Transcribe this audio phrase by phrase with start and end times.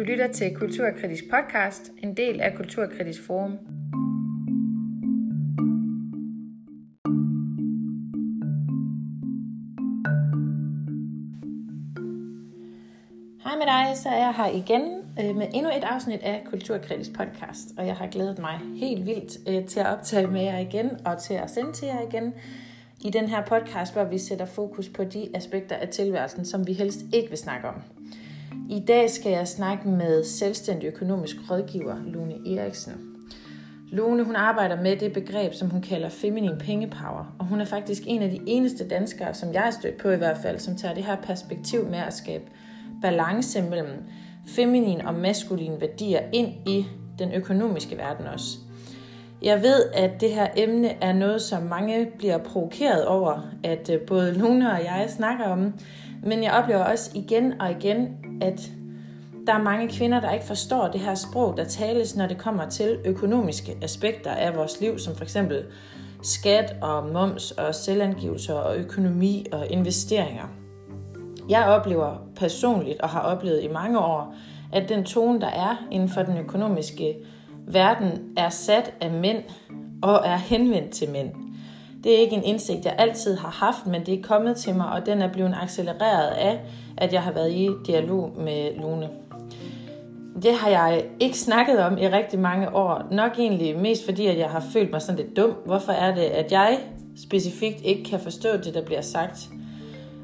[0.00, 3.50] Du lytter til Kulturkritisk podcast, en del af Kulturkritisk Forum.
[13.44, 14.82] Hej med dig, så er jeg her igen
[15.20, 19.48] øh, med endnu et afsnit af Kulturkritisk podcast, og jeg har glædet mig helt vildt
[19.48, 22.34] øh, til at optage med jer igen og til at sende til jer igen
[23.04, 26.72] i den her podcast, hvor vi sætter fokus på de aspekter af tilværelsen, som vi
[26.72, 27.99] helst ikke vil snakke om.
[28.72, 32.92] I dag skal jeg snakke med selvstændig økonomisk rådgiver Lone Eriksen.
[33.88, 38.02] Lone hun arbejder med det begreb, som hun kalder feminin pengepower, og hun er faktisk
[38.06, 40.94] en af de eneste danskere, som jeg er stødt på i hvert fald, som tager
[40.94, 42.44] det her perspektiv med at skabe
[43.02, 44.04] balance mellem
[44.46, 46.86] feminin og maskulin værdier ind i
[47.18, 48.58] den økonomiske verden også.
[49.42, 54.00] Jeg ved, at det her emne er noget, som mange bliver provokeret over, at øh,
[54.00, 55.74] både Lone og jeg snakker om,
[56.22, 58.08] men jeg oplever også igen og igen,
[58.40, 58.70] at
[59.46, 62.68] der er mange kvinder, der ikke forstår det her sprog, der tales, når det kommer
[62.68, 65.64] til økonomiske aspekter af vores liv, som for eksempel
[66.22, 70.44] skat og moms og selvangivelser og økonomi og investeringer.
[71.48, 74.34] Jeg oplever personligt og har oplevet i mange år,
[74.72, 77.16] at den tone, der er inden for den økonomiske
[77.66, 79.42] verden, er sat af mænd
[80.02, 81.49] og er henvendt til mænd.
[82.04, 84.86] Det er ikke en indsigt, jeg altid har haft, men det er kommet til mig,
[84.86, 86.60] og den er blevet accelereret af,
[86.96, 89.08] at jeg har været i dialog med Lune.
[90.42, 93.02] Det har jeg ikke snakket om i rigtig mange år.
[93.10, 95.50] Nok egentlig mest fordi, at jeg har følt mig sådan lidt dum.
[95.66, 96.78] Hvorfor er det, at jeg
[97.16, 99.48] specifikt ikke kan forstå det, der bliver sagt?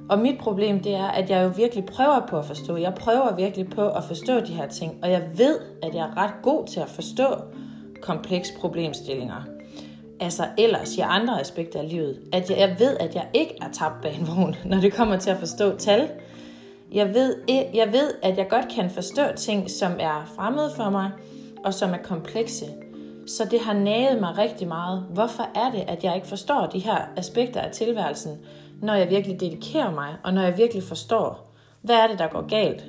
[0.09, 2.77] Og mit problem, det er, at jeg jo virkelig prøver på at forstå.
[2.77, 6.17] Jeg prøver virkelig på at forstå de her ting, og jeg ved, at jeg er
[6.17, 7.27] ret god til at forstå
[8.03, 9.56] komplekse problemstillinger
[10.21, 12.21] altså ellers i andre aspekter af livet.
[12.33, 15.17] At jeg, jeg ved, at jeg ikke er tabt bag en vogn, når det kommer
[15.17, 16.09] til at forstå tal.
[16.93, 17.37] Jeg ved,
[17.75, 21.11] jeg ved, at jeg godt kan forstå ting, som er fremmede for mig,
[21.65, 22.67] og som er komplekse.
[23.27, 25.07] Så det har naget mig rigtig meget.
[25.11, 28.39] Hvorfor er det, at jeg ikke forstår de her aspekter af tilværelsen,
[28.83, 31.53] når jeg virkelig dedikerer mig, og når jeg virkelig forstår,
[31.83, 32.85] hvad er det, der går galt?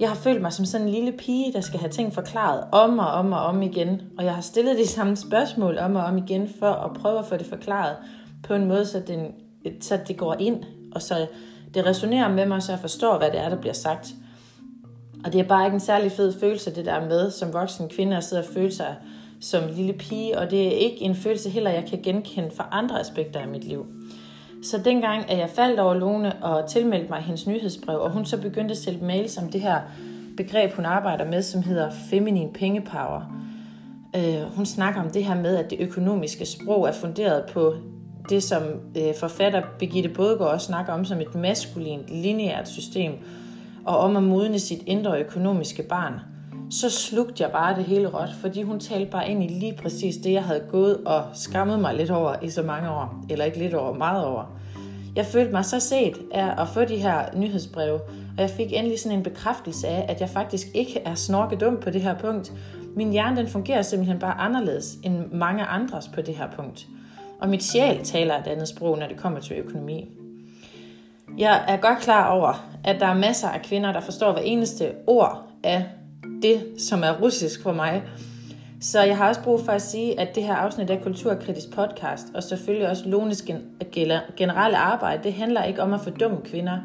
[0.00, 2.98] Jeg har følt mig som sådan en lille pige, der skal have ting forklaret om
[2.98, 4.02] og om og om igen.
[4.18, 7.26] Og jeg har stillet de samme spørgsmål om og om igen, for at prøve at
[7.26, 7.96] få det forklaret
[8.42, 9.32] på en måde, så, den,
[9.80, 11.26] så det går ind, og så
[11.74, 14.14] det resonerer med mig, så jeg forstår, hvad det er, der bliver sagt.
[15.24, 18.16] Og det er bare ikke en særlig fed følelse, det der med, som voksen kvinde
[18.16, 18.96] at sidde og føle sig
[19.40, 23.00] som lille pige, og det er ikke en følelse heller, jeg kan genkende fra andre
[23.00, 23.86] aspekter af mit liv.
[24.62, 28.40] Så dengang, at jeg faldt over Lone og tilmeldte mig hendes nyhedsbrev, og hun så
[28.40, 29.80] begyndte at sælge mails om det her
[30.36, 33.20] begreb, hun arbejder med, som hedder feminin pengepower.
[34.16, 37.74] Øh, hun snakker om det her med, at det økonomiske sprog er funderet på
[38.28, 38.62] det, som
[38.96, 43.12] øh, forfatter Birgitte Bådgaard også snakker om som et maskulint, lineært system,
[43.84, 46.14] og om at modne sit indre økonomiske barn.
[46.70, 50.16] Så slugte jeg bare det hele råt, fordi hun talte bare ind i lige præcis
[50.16, 53.24] det, jeg havde gået og skammet mig lidt over i så mange år.
[53.30, 54.44] Eller ikke lidt over, meget over.
[55.16, 58.00] Jeg følte mig så set af at få de her nyhedsbreve,
[58.36, 61.76] og jeg fik endelig sådan en bekræftelse af, at jeg faktisk ikke er snorke dum
[61.80, 62.52] på det her punkt.
[62.96, 66.86] Min hjerne den fungerer simpelthen bare anderledes end mange andres på det her punkt.
[67.40, 70.08] Og mit sjæl taler et andet sprog, når det kommer til økonomi.
[71.38, 74.92] Jeg er godt klar over, at der er masser af kvinder, der forstår hver eneste
[75.06, 75.84] ord af
[76.42, 78.02] det, som er russisk for mig.
[78.80, 82.24] Så jeg har også brug for at sige, at det her afsnit af Kulturkritisk podcast,
[82.34, 83.44] og selvfølgelig også Lones
[84.36, 86.78] generelle arbejde, det handler ikke om at fordømme kvinder.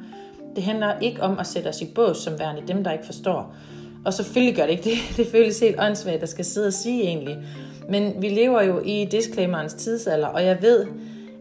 [0.56, 3.56] Det handler ikke om at sætte os i bås som værende dem, der ikke forstår.
[4.06, 4.98] Og selvfølgelig gør det ikke det.
[5.18, 7.38] Det føles helt åndssvagt, der skal sidde og sige egentlig.
[7.90, 10.86] Men vi lever jo i disclaimerens tidsalder, og jeg ved,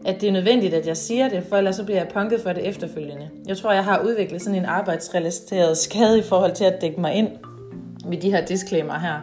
[0.05, 2.53] at det er nødvendigt, at jeg siger det, for ellers så bliver jeg punket for
[2.53, 3.29] det efterfølgende.
[3.47, 7.13] Jeg tror, jeg har udviklet sådan en arbejdsrelateret skade i forhold til at dække mig
[7.13, 7.27] ind
[8.05, 9.19] med de her disclaimer her.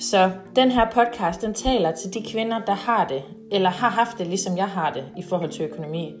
[0.00, 3.22] Så den her podcast, den taler til de kvinder, der har det,
[3.52, 6.14] eller har haft det, ligesom jeg har det, i forhold til økonomi.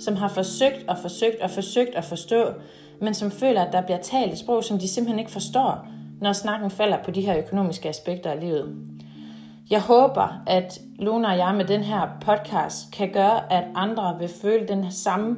[0.00, 2.44] Som har forsøgt og forsøgt og forsøgt at forstå,
[3.00, 5.86] men som føler, at der bliver talt et sprog, som de simpelthen ikke forstår,
[6.20, 8.76] når snakken falder på de her økonomiske aspekter af livet.
[9.70, 14.28] Jeg håber, at Luna og jeg med den her podcast kan gøre, at andre vil
[14.42, 15.36] føle den samme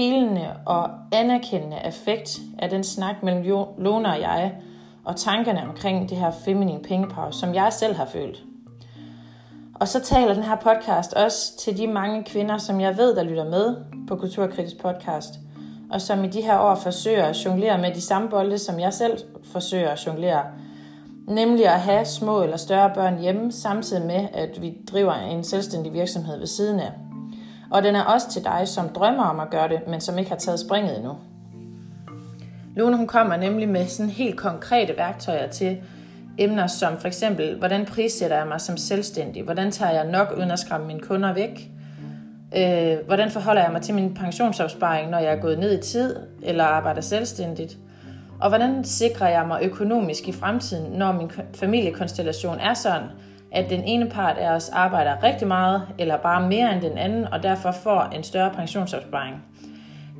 [0.00, 3.42] helende og anerkendende effekt af den snak mellem
[3.78, 4.54] Lone og jeg,
[5.04, 8.42] og tankerne omkring det her feminine pengepause, som jeg selv har følt.
[9.74, 13.22] Og så taler den her podcast også til de mange kvinder, som jeg ved, der
[13.22, 13.76] lytter med
[14.08, 15.34] på Kulturkritisk podcast,
[15.90, 18.92] og som i de her år forsøger at jonglere med de samme bolde, som jeg
[18.92, 19.18] selv
[19.52, 20.42] forsøger at jonglere.
[21.28, 25.92] Nemlig at have små eller større børn hjemme, samtidig med, at vi driver en selvstændig
[25.92, 26.92] virksomhed ved siden af.
[27.70, 30.30] Og den er også til dig, som drømmer om at gøre det, men som ikke
[30.30, 31.16] har taget springet endnu.
[32.76, 35.78] Lone hun kommer nemlig med sådan helt konkrete værktøjer til
[36.38, 39.42] emner som for eksempel, hvordan prissætter jeg mig som selvstændig?
[39.42, 41.70] Hvordan tager jeg nok uden at skræmme mine kunder væk?
[42.56, 46.16] Øh, hvordan forholder jeg mig til min pensionsopsparing, når jeg er gået ned i tid
[46.42, 47.78] eller arbejder selvstændigt?
[48.40, 53.06] Og hvordan sikrer jeg mig økonomisk i fremtiden, når min familiekonstellation er sådan,
[53.52, 57.24] at den ene part af os arbejder rigtig meget, eller bare mere end den anden,
[57.32, 59.36] og derfor får en større pensionsopsparing.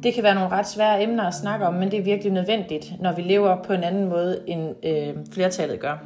[0.02, 2.92] Det kan være nogle ret svære emner at snakke om, men det er virkelig nødvendigt,
[3.00, 5.96] når vi lever på en anden måde, end øh, flertallet gør.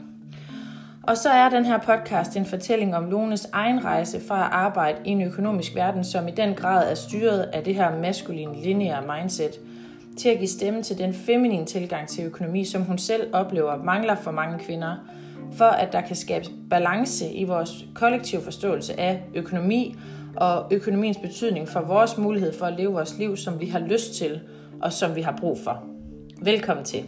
[1.02, 4.98] Og så er den her podcast en fortælling om Lones egen rejse fra at arbejde
[5.04, 9.02] i en økonomisk verden, som i den grad er styret af det her maskuline lineære
[9.16, 9.60] mindset,
[10.18, 14.14] til at give stemme til den feminine tilgang til økonomi, som hun selv oplever mangler
[14.14, 14.96] for mange kvinder,
[15.58, 19.96] for at der kan skabes balance i vores kollektive forståelse af økonomi
[20.36, 24.14] og økonomiens betydning for vores mulighed for at leve vores liv, som vi har lyst
[24.14, 24.40] til
[24.82, 25.84] og som vi har brug for.
[26.42, 27.04] Velkommen til.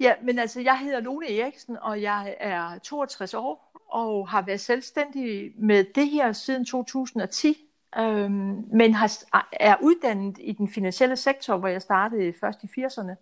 [0.00, 4.60] Ja, men altså, jeg hedder Lone Eriksen, og jeg er 62 år og har været
[4.60, 7.56] selvstændig med det her siden 2010,
[7.98, 9.12] øhm, men har,
[9.52, 13.14] er uddannet i den finansielle sektor, hvor jeg startede først i 80'erne,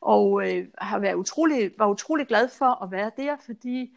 [0.00, 3.90] og øh, har været utrolig, var utrolig glad for at være der, fordi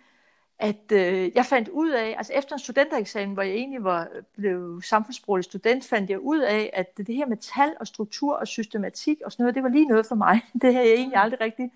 [0.60, 4.24] at øh, jeg fandt ud af, altså efter en studentereksamen, hvor jeg egentlig var øh,
[4.38, 8.48] blev samfundsbrugelig student, fandt jeg ud af, at det her med tal og struktur og
[8.48, 10.42] systematik og sådan noget, det var lige noget for mig.
[10.62, 11.72] Det havde jeg egentlig aldrig rigtig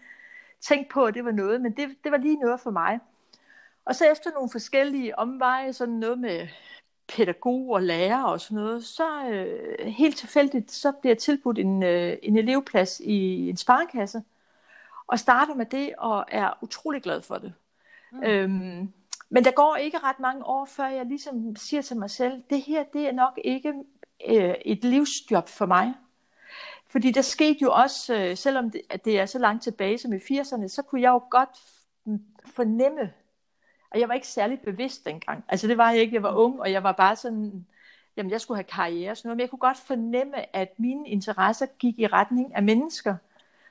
[0.62, 3.00] tænkt på, at det var noget, men det, det var lige noget for mig.
[3.86, 6.48] Og så efter nogle forskellige omveje, sådan noget med
[7.08, 11.84] pædagog og lærer og sådan noget, så øh, helt tilfældigt, så bliver jeg tilbudt en,
[11.84, 14.22] øh, en elevplads i en sparekasse,
[15.08, 17.54] og starter med det, og er utrolig glad for det.
[18.12, 18.24] Mm.
[18.24, 18.94] Øhm,
[19.30, 22.62] men der går ikke ret mange år, før jeg ligesom siger til mig selv, det
[22.62, 23.74] her, det er nok ikke
[24.28, 25.94] øh, et livsjob for mig.
[26.90, 30.14] Fordi der skete jo også, øh, selvom det, at det er så langt tilbage som
[30.14, 31.60] i 80'erne, så kunne jeg jo godt
[32.46, 33.14] fornemme,
[33.92, 35.46] og jeg var ikke særlig bevidst dengang.
[35.48, 37.66] Altså det var jeg ikke, jeg var ung, og jeg var bare sådan,
[38.18, 41.10] jamen jeg skulle have karriere og sådan noget, men jeg kunne godt fornemme, at mine
[41.10, 43.16] interesser gik i retning af mennesker,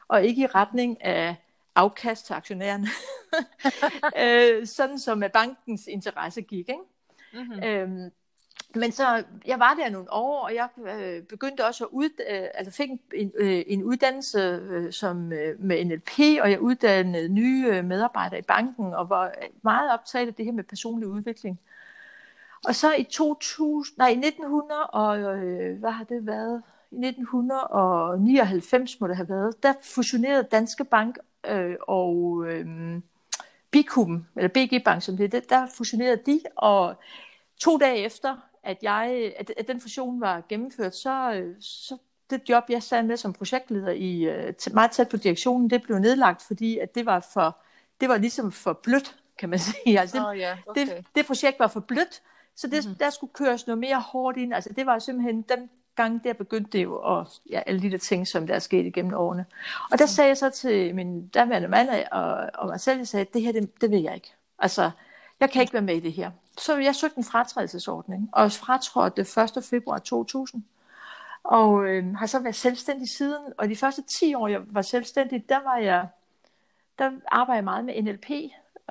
[0.08, 1.36] og ikke i retning af
[1.74, 2.86] afkast til aktionærerne.
[4.22, 6.68] øh, sådan som bankens interesse gik.
[6.68, 6.80] Ikke?
[7.32, 7.62] Mm-hmm.
[7.62, 8.10] Øhm,
[8.74, 12.48] men så, jeg var der nogle år, og jeg øh, begyndte også at ud, øh,
[12.54, 14.40] altså fik en, øh, en uddannelse
[14.70, 19.24] øh, som, øh, med NLP, og jeg uddannede nye øh, medarbejdere i banken, og var
[19.24, 21.60] øh, meget optaget af det her med personlig udvikling.
[22.66, 26.62] Og så i 2000, nej, 1900, og øh, hvad har det været?
[26.90, 31.18] I 1999 må det have været, der fusionerede Danske Bank
[31.50, 32.66] øh, og øh,
[33.70, 36.94] Bikum, eller BG Bank som det der fusionerede de, og
[37.60, 38.36] to dage efter,
[38.66, 41.96] at, jeg, at, at den fusion var gennemført, så, så
[42.30, 45.98] det job, jeg sad med som projektleder i øh, meget tæt på direktionen, det blev
[45.98, 47.58] nedlagt, fordi at det var for,
[48.00, 50.00] det var ligesom for blødt, kan man sige.
[50.00, 50.86] Altså det, oh, yeah, okay.
[50.86, 52.22] det, det projekt var for blødt,
[52.56, 52.98] så det, mm-hmm.
[52.98, 54.54] der skulle køres noget mere hårdt ind.
[54.54, 57.98] Altså det var simpelthen den gang, der begyndte det jo, og ja, alle de der
[57.98, 59.46] ting, som der er sket igennem årene.
[59.92, 63.26] Og der sagde jeg så til min daværende mand og, og mig selv, jeg sagde,
[63.32, 64.32] det her, det, det vil jeg ikke.
[64.58, 64.90] Altså,
[65.40, 66.30] jeg kan ikke være med i det her.
[66.58, 69.22] Så jeg søgte en fratrædelsesordning, og fratrådte
[69.58, 69.64] 1.
[69.64, 70.62] februar 2000.
[71.44, 75.48] Og øh, har så været selvstændig siden, og de første 10 år, jeg var selvstændig,
[75.48, 76.08] der var jeg,
[76.98, 78.30] der arbejdede jeg meget med NLP,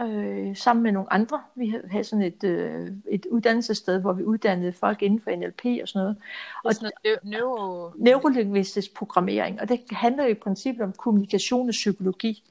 [0.01, 1.41] øh, sammen med nogle andre.
[1.55, 5.87] Vi havde sådan et, øh, et uddannelsessted, hvor vi uddannede folk inden for NLP og
[5.87, 6.17] sådan noget.
[6.63, 7.91] Og sådan noget neuro...
[7.97, 12.43] neurolingvistisk programmering, og det handler jo i princippet om kommunikation og psykologi.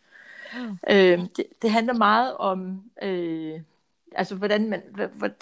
[0.55, 0.79] Mm.
[0.91, 2.83] Øh, det, det handler meget om...
[3.03, 3.61] Øh,
[4.15, 4.83] altså hvordan man,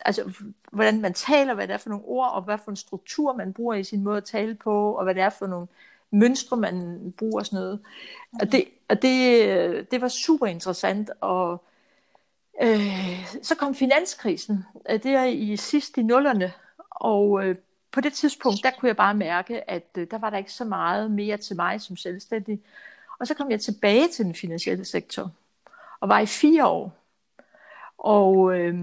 [0.04, 0.32] altså,
[0.72, 3.52] hvordan man taler, hvad det er for nogle ord, og hvad for en struktur man
[3.52, 5.66] bruger i sin måde at tale på, og hvad det er for nogle
[6.10, 7.80] mønstre, man bruger og sådan noget.
[8.40, 11.64] Og det, og det, det var super interessant, og
[12.62, 16.52] øh, så kom finanskrisen, øh, det er i sidst i nullerne,
[16.90, 17.56] og øh,
[17.92, 20.64] på det tidspunkt, der kunne jeg bare mærke, at øh, der var der ikke så
[20.64, 22.60] meget mere til mig som selvstændig.
[23.18, 25.30] Og så kom jeg tilbage til den finansielle sektor,
[26.00, 27.01] og var i fire år.
[28.02, 28.75] Og øh,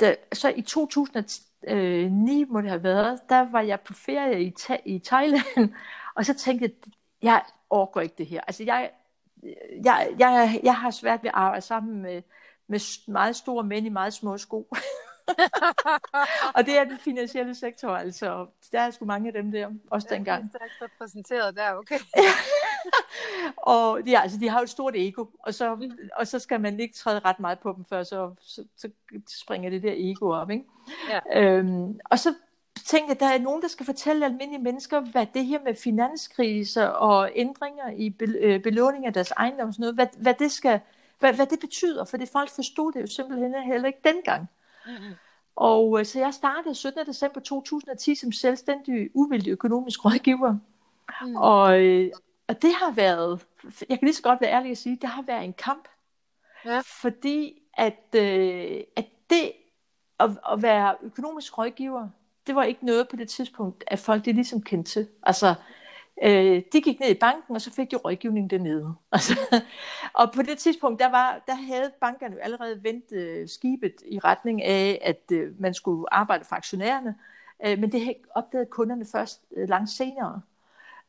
[0.00, 4.82] da, så i 2009 må det have været, der var jeg på ferie i, ta-
[4.84, 5.74] i Thailand,
[6.16, 6.72] og så tænkte jeg,
[7.22, 8.40] jeg overgår ikke det her.
[8.40, 8.90] Altså jeg,
[9.84, 12.22] jeg, jeg, jeg har svært ved at arbejde sammen med,
[12.66, 14.68] med meget store mænd i meget små sko.
[16.56, 18.46] og det er den finansielle sektor, altså.
[18.72, 20.50] Der er sgu mange af dem der, også dengang.
[20.52, 21.98] Jeg er repræsenteret der, okay.
[23.56, 26.80] og ja, altså, de har jo et stort ego, og så, og så skal man
[26.80, 28.88] ikke træde ret meget på dem, før så, så, så
[29.40, 30.50] springer det der ego op.
[30.50, 30.64] Ikke?
[31.10, 31.42] Ja.
[31.42, 32.34] Øhm, og så
[32.84, 36.86] tænkte jeg, der er nogen, der skal fortælle almindelige mennesker, hvad det her med finanskriser
[36.86, 40.80] og ændringer i øh, belåning af deres ejendom, sådan noget, hvad, hvad, det skal,
[41.18, 44.48] hvad, hvad det betyder, for det folk forstod det jo simpelthen heller ikke dengang.
[44.86, 45.14] Mm-hmm.
[45.56, 47.06] Og øh, så jeg startede 17.
[47.06, 50.56] december 2010 som selvstændig uvildig økonomisk rådgiver.
[51.22, 51.36] Mm.
[51.36, 52.10] Og, øh,
[52.48, 55.22] og det har været, jeg kan lige så godt være ærlig at sige, det har
[55.22, 55.88] været en kamp.
[56.64, 56.80] Ja.
[57.00, 59.52] Fordi at, øh, at det
[60.20, 62.08] at, at være økonomisk rådgiver,
[62.46, 65.08] det var ikke noget på det tidspunkt, at folk det ligesom kendte til.
[65.22, 65.54] Altså,
[66.22, 68.94] øh, de gik ned i banken, og så fik de rådgivning dernede.
[69.12, 69.62] Altså,
[70.12, 74.18] og på det tidspunkt, der, var, der havde bankerne jo allerede vendt øh, skibet i
[74.18, 77.14] retning af, at øh, man skulle arbejde for aktionærerne.
[77.66, 80.40] Øh, men det opdagede kunderne først øh, langt senere.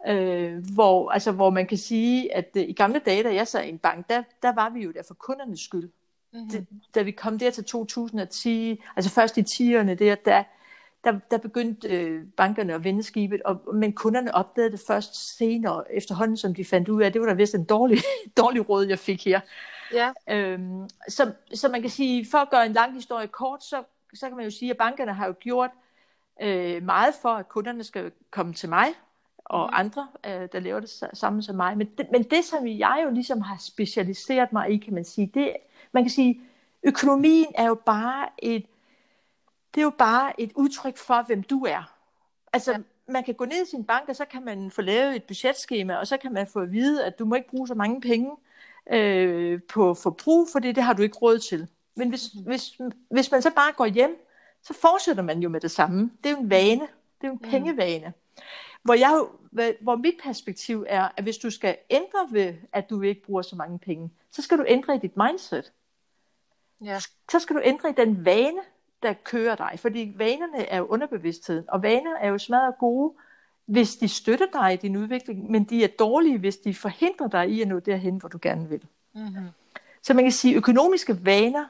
[0.08, 3.64] Øh, hvor, altså, hvor man kan sige, at øh, i gamle dage, da jeg sad
[3.64, 5.90] i en bank, der, der var vi jo der for kundernes skyld.
[6.34, 6.50] Mm-hmm.
[6.50, 10.44] Det, da vi kom der til 2010, altså først i 10'erne der, der,
[11.04, 15.94] der, der begyndte øh, bankerne at vende skibet, og, men kunderne opdagede det først senere,
[15.94, 17.98] efterhånden som de fandt ud af, at det var da vist en dårlig,
[18.38, 19.40] dårlig råd, jeg fik her.
[19.94, 20.12] Ja.
[20.30, 24.28] Øhm, så, så man kan sige, for at gøre en lang historie kort, så, så
[24.28, 25.72] kan man jo sige, at bankerne har jo gjort
[26.42, 28.88] øh, meget for, at kunderne skal komme til mig,
[29.50, 29.74] og mm.
[29.74, 31.78] andre, øh, der laver det sammen som mig.
[31.78, 35.32] Men det, men det, som jeg jo ligesom har specialiseret mig i, kan man sige,
[35.34, 35.54] det,
[35.92, 36.42] man kan sige,
[36.84, 38.66] økonomien er jo bare et,
[39.76, 41.94] det er jo bare et udtryk for, hvem du er.
[42.54, 42.78] Altså, ja.
[43.08, 45.96] man kan gå ned i sin bank, og så kan man få lavet et budgetskema,
[45.96, 48.32] og så kan man få at vide, at du må ikke bruge så mange penge
[48.92, 51.68] øh, på forbrug, for det, det har du ikke råd til.
[51.96, 52.42] Men hvis, mm.
[52.42, 52.78] hvis,
[53.10, 54.24] hvis man så bare går hjem,
[54.64, 56.12] så fortsætter man jo med det samme.
[56.24, 56.88] Det er jo en vane.
[57.22, 57.40] Det er jo en
[58.06, 58.14] mm.
[58.88, 59.26] Hvor, jeg,
[59.82, 63.56] hvor mit perspektiv er, at hvis du skal ændre ved, at du ikke bruger så
[63.56, 65.72] mange penge, så skal du ændre i dit mindset.
[66.84, 67.00] Ja.
[67.32, 68.62] Så skal du ændre i den vane,
[69.04, 69.74] der kører dig.
[69.78, 73.14] Fordi vanerne er jo underbevidsthed, og vaner er jo smadret gode,
[73.66, 77.50] hvis de støtter dig i din udvikling, men de er dårlige, hvis de forhindrer dig
[77.50, 78.86] i at nå derhen, hvor du gerne vil.
[79.14, 79.48] Mm-hmm.
[80.02, 81.66] Så man kan sige, at økonomiske vaner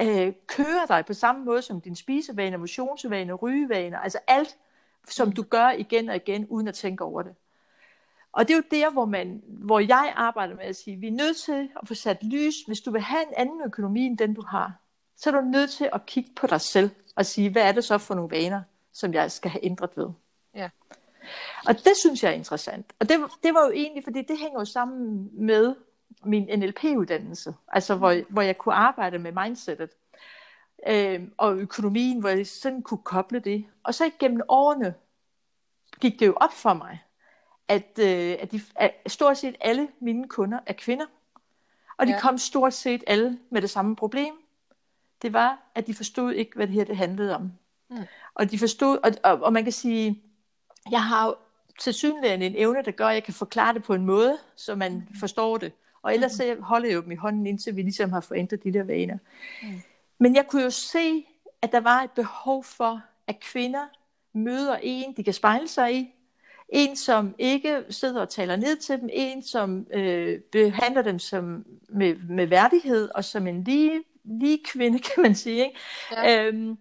[0.00, 4.56] øh, kører dig på samme måde som din spisevaner, motionsvaner, rygevaner, altså alt,
[5.10, 7.34] som du gør igen og igen, uden at tænke over det.
[8.32, 11.12] Og det er jo der, hvor, man, hvor jeg arbejder med at sige, vi er
[11.12, 14.34] nødt til at få sat lys, hvis du vil have en anden økonomi end den,
[14.34, 14.72] du har,
[15.16, 17.84] så er du nødt til at kigge på dig selv og sige, hvad er det
[17.84, 18.62] så for nogle vaner,
[18.92, 20.08] som jeg skal have ændret ved.
[20.54, 20.68] Ja.
[21.66, 22.92] Og det synes jeg er interessant.
[23.00, 25.74] Og det, det var jo egentlig, fordi det hænger jo sammen med
[26.24, 29.90] min NLP-uddannelse, altså hvor, hvor jeg kunne arbejde med mindsetet
[30.86, 33.64] øh, og økonomien, hvor jeg sådan kunne koble det.
[33.82, 34.94] Og så igennem årene
[36.00, 36.98] gik det jo op for mig,
[37.68, 41.06] at, øh, at, de, at stort set alle mine kunder er kvinder.
[41.96, 42.20] Og de ja.
[42.20, 44.34] kom stort set alle med det samme problem.
[45.22, 47.52] Det var, at de forstod ikke, hvad det her det handlede om.
[47.90, 47.96] Mm.
[48.34, 50.22] Og de forstod, og, og, og man kan sige,
[50.90, 51.34] jeg har jo
[51.78, 54.74] til synligheden en evne, der gør, at jeg kan forklare det på en måde, så
[54.74, 55.16] man mm.
[55.20, 55.72] forstår det.
[56.02, 58.72] Og ellers så holder jeg jo dem i hånden, indtil vi ligesom har forændret de
[58.72, 59.18] der vaner.
[59.62, 59.82] Mm.
[60.18, 61.26] Men jeg kunne jo se,
[61.62, 63.86] at der var et behov for, at kvinder
[64.32, 66.14] møder en, de kan spejle sig i.
[66.68, 69.08] En, som ikke sidder og taler ned til dem.
[69.12, 74.98] En, som øh, behandler dem som med, med værdighed og som en lige, lige kvinde,
[75.14, 75.66] kan man sige.
[75.66, 75.78] Ikke?
[76.12, 76.46] Ja.
[76.46, 76.78] Øhm,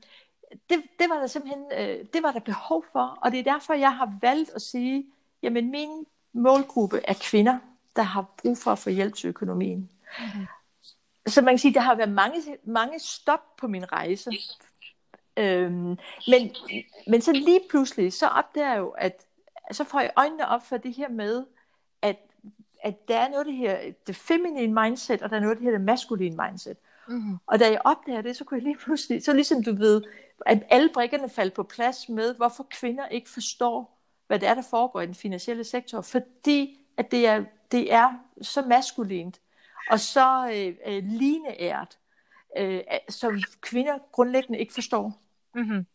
[0.69, 3.73] det, det var der simpelthen øh, det var der behov for, og det er derfor,
[3.73, 5.05] jeg har valgt at sige,
[5.43, 7.57] jamen min målgruppe er kvinder,
[7.95, 9.89] der har brug for at få hjælp til økonomien.
[10.19, 10.47] Mm-hmm
[11.27, 14.31] så man kan sige, der har været mange, mange stop på min rejse.
[15.37, 16.55] Øhm, men,
[17.07, 19.25] men så lige pludselig, så opdager jeg jo, at
[19.71, 21.45] så får jeg øjnene op for det her med,
[22.01, 22.17] at,
[22.83, 25.57] at der er noget af det her, det feminine mindset, og der er noget af
[25.57, 26.77] det her, det maskuline mindset.
[27.07, 27.37] Mm-hmm.
[27.47, 30.01] Og da jeg opdager det, så kunne jeg lige pludselig, så ligesom du ved,
[30.45, 34.61] at alle brikkerne faldt på plads med, hvorfor kvinder ikke forstår, hvad det er, der
[34.61, 39.39] foregår i den finansielle sektor, fordi at det er, det er så maskulint
[39.89, 41.97] og så øh, øh, lineært,
[42.57, 45.21] øh, som kvinder grundlæggende ikke forstår.
[45.55, 45.85] Mm-hmm.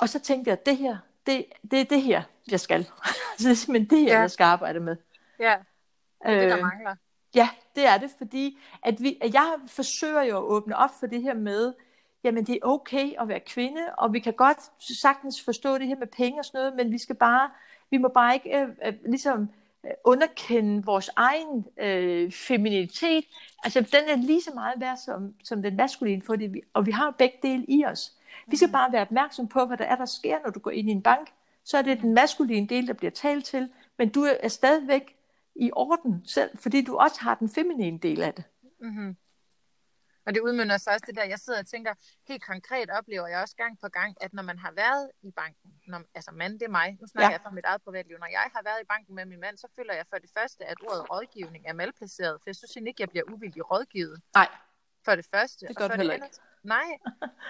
[0.00, 2.84] Og så tænkte jeg, det her, det, det er det her, jeg skal.
[3.38, 4.20] så det er simpelthen det her, ja.
[4.20, 4.96] jeg skal arbejde med.
[5.38, 5.56] Ja,
[6.26, 6.94] det er det, der øh, mangler.
[7.34, 11.06] Ja, det er det, fordi at, vi, at jeg forsøger jo at åbne op for
[11.06, 11.74] det her med,
[12.24, 14.58] jamen det er okay at være kvinde, og vi kan godt
[14.98, 17.50] sagtens forstå det her med penge og sådan noget, men vi skal bare,
[17.90, 19.50] vi må bare ikke øh, øh, ligesom
[20.04, 23.24] underkende vores egen øh, feminitet.
[23.64, 26.90] Altså, den er lige så meget værd som, som den maskuline, fordi vi, og vi
[26.90, 28.12] har begge dele i os.
[28.46, 28.72] Vi skal mhm.
[28.72, 31.02] bare være opmærksom på, hvad der er, der sker, når du går ind i en
[31.02, 31.28] bank.
[31.64, 35.16] Så er det den maskuline del, der bliver talt til, men du er stadigvæk
[35.56, 38.44] i orden selv, fordi du også har den feminine del af det.
[38.80, 39.16] Mm-hmm.
[40.26, 41.94] Og det udmynder sig også det der, jeg sidder og tænker,
[42.28, 45.74] helt konkret oplever jeg også gang på gang, at når man har været i banken,
[45.86, 47.32] når, altså mand, det er mig, nu snakker ja.
[47.32, 49.68] jeg fra mit eget privatliv, når jeg har været i banken med min mand, så
[49.76, 53.10] føler jeg for det første, at ordet rådgivning er malplaceret, for jeg synes ikke, jeg
[53.10, 54.22] bliver uvildig rådgivet.
[54.34, 54.48] Nej.
[55.04, 55.66] For det første.
[55.68, 56.26] Det gør det heller ikke.
[56.62, 56.98] Nej.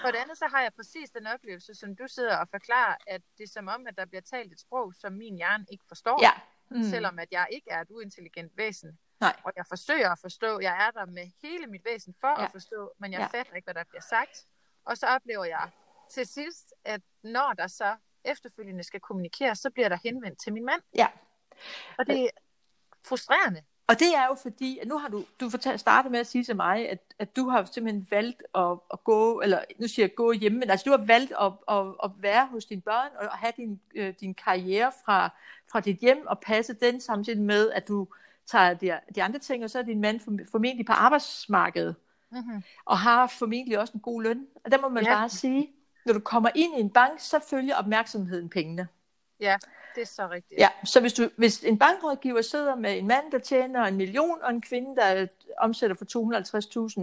[0.03, 3.23] For det andet, så har jeg præcis den oplevelse, som du sidder og forklarer, at
[3.39, 6.23] det er som om, at der bliver talt et sprog, som min hjerne ikke forstår.
[6.23, 6.33] Ja.
[6.71, 6.83] Mm.
[6.83, 8.99] Selvom at jeg ikke er et uintelligent væsen.
[9.23, 9.37] Nej.
[9.45, 12.45] Og jeg forsøger at forstå, jeg er der med hele mit væsen for ja.
[12.45, 13.39] at forstå, men jeg ja.
[13.39, 14.47] fatter ikke, hvad der bliver sagt.
[14.85, 15.71] Og så oplever jeg
[16.11, 20.65] til sidst, at når der så efterfølgende skal kommunikere, så bliver der henvendt til min
[20.65, 20.83] mand.
[20.95, 21.07] Ja.
[21.99, 22.29] Og det er
[23.05, 23.63] frustrerende.
[23.87, 26.45] Og det er jo fordi, at nu har du, du fortalt, startet med at sige
[26.45, 30.15] til mig, at, at du har simpelthen valgt at, at gå, eller nu siger jeg
[30.15, 33.39] gå hjemme, men altså du har valgt at, at, at være hos dine børn og
[33.39, 35.31] have din, øh, din karriere fra,
[35.73, 38.09] fra dit hjem og passe den samtidig med, at du
[38.47, 40.21] tager de, de andre ting, og så er din mand
[40.51, 41.95] formentlig på arbejdsmarkedet,
[42.31, 42.63] mm-hmm.
[42.85, 44.47] og har formentlig også en god løn.
[44.65, 45.15] Og der må man ja.
[45.15, 45.71] bare sige,
[46.07, 48.89] når du kommer ind i en bank, så følger opmærksomheden pengene.
[49.41, 49.57] Ja,
[49.95, 50.61] det er så rigtigt.
[50.61, 54.39] Ja, så hvis, du, hvis en bankrådgiver sidder med en mand, der tjener en million,
[54.43, 55.27] og en kvinde, der
[55.59, 56.05] omsætter for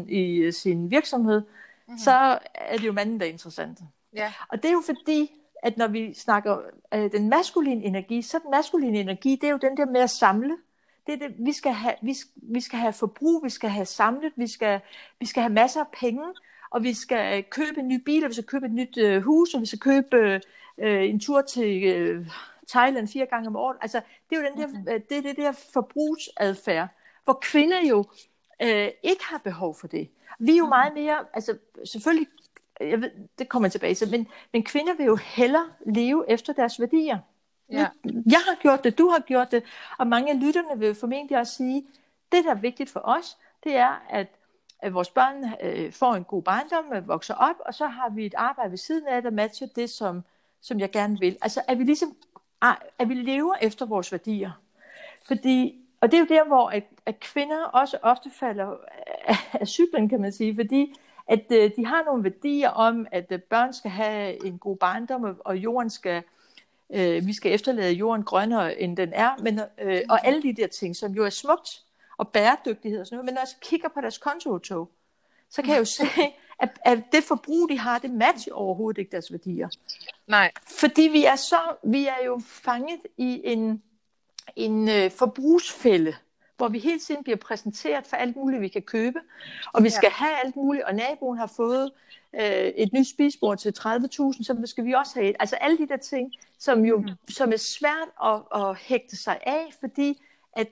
[0.01, 1.98] 250.000 i øh, sin virksomhed, mm-hmm.
[1.98, 3.79] så er det jo manden, der er interessant.
[4.13, 4.34] Ja.
[4.48, 5.31] Og det er jo fordi,
[5.63, 6.58] at når vi snakker
[6.93, 10.10] øh, den maskuline energi, så den maskuline energi, det er jo den der med at
[10.10, 10.58] samle
[11.11, 14.47] det det, vi skal have, vi, vi skal have forbrug, vi skal have samlet, vi
[14.47, 14.79] skal,
[15.19, 16.23] vi skal have masser af penge,
[16.69, 19.53] og vi skal købe en ny bil, og vi skal købe et nyt øh, hus,
[19.53, 20.41] og vi skal købe
[20.77, 22.27] øh, en tur til øh,
[22.67, 23.77] Thailand fire gange om året.
[23.81, 24.85] Altså, det er jo den der, mm-hmm.
[25.09, 26.87] det, er det der forbrugsadfærd,
[27.23, 28.05] hvor kvinder jo
[28.61, 30.09] øh, ikke har behov for det.
[30.39, 30.69] Vi er jo mm-hmm.
[30.69, 32.27] meget mere, altså selvfølgelig,
[32.79, 36.53] jeg ved, det kommer jeg tilbage til, men, men kvinder vil jo hellere leve efter
[36.53, 37.17] deres værdier.
[37.71, 37.88] Ja.
[38.05, 39.63] Jeg har gjort det, du har gjort det,
[39.97, 41.85] og mange af lytterne vil formentlig også sige,
[42.31, 44.27] det der er vigtigt for os, det er, at,
[44.79, 48.25] at vores børn øh, får en god barndom, øh, vokser op, og så har vi
[48.25, 50.24] et arbejde ved siden af, der matcher det, som,
[50.61, 51.37] som jeg gerne vil.
[51.41, 52.15] Altså, at vi ligesom
[52.61, 54.51] ah, at vi lever efter vores værdier.
[55.27, 58.77] Fordi, og det er jo der, hvor at, at kvinder også ofte falder
[59.25, 60.96] af, af cyklen, kan man sige, fordi
[61.27, 65.37] at øh, de har nogle værdier om, at øh, børn skal have en god barndom,
[65.39, 66.24] og jorden skal øh,
[67.25, 70.95] vi skal efterlade jorden grønnere, end den er, men, øh, og alle de der ting,
[70.95, 71.83] som jo er smukt,
[72.17, 74.91] og bæredygtighed og sådan noget, men når jeg kigger på deres kontotog,
[75.49, 76.03] så kan jeg jo se,
[76.59, 79.69] at, at det forbrug, de har, det matcher overhovedet ikke deres værdier.
[80.27, 80.51] Nej.
[80.67, 83.83] Fordi vi er, så, vi er jo fanget i en,
[84.55, 86.15] en øh, forbrugsfælde,
[86.57, 89.19] hvor vi hele tiden bliver præsenteret for alt muligt, vi kan købe,
[89.73, 90.25] og vi skal ja.
[90.25, 91.91] have alt muligt, og naboen har fået
[92.35, 95.35] øh, et nyt spisbord til 30.000, så skal vi også have et.
[95.39, 97.07] Altså alle de der ting, som jo mm.
[97.29, 100.22] som er svært at, at hægte sig af, fordi
[100.53, 100.68] at,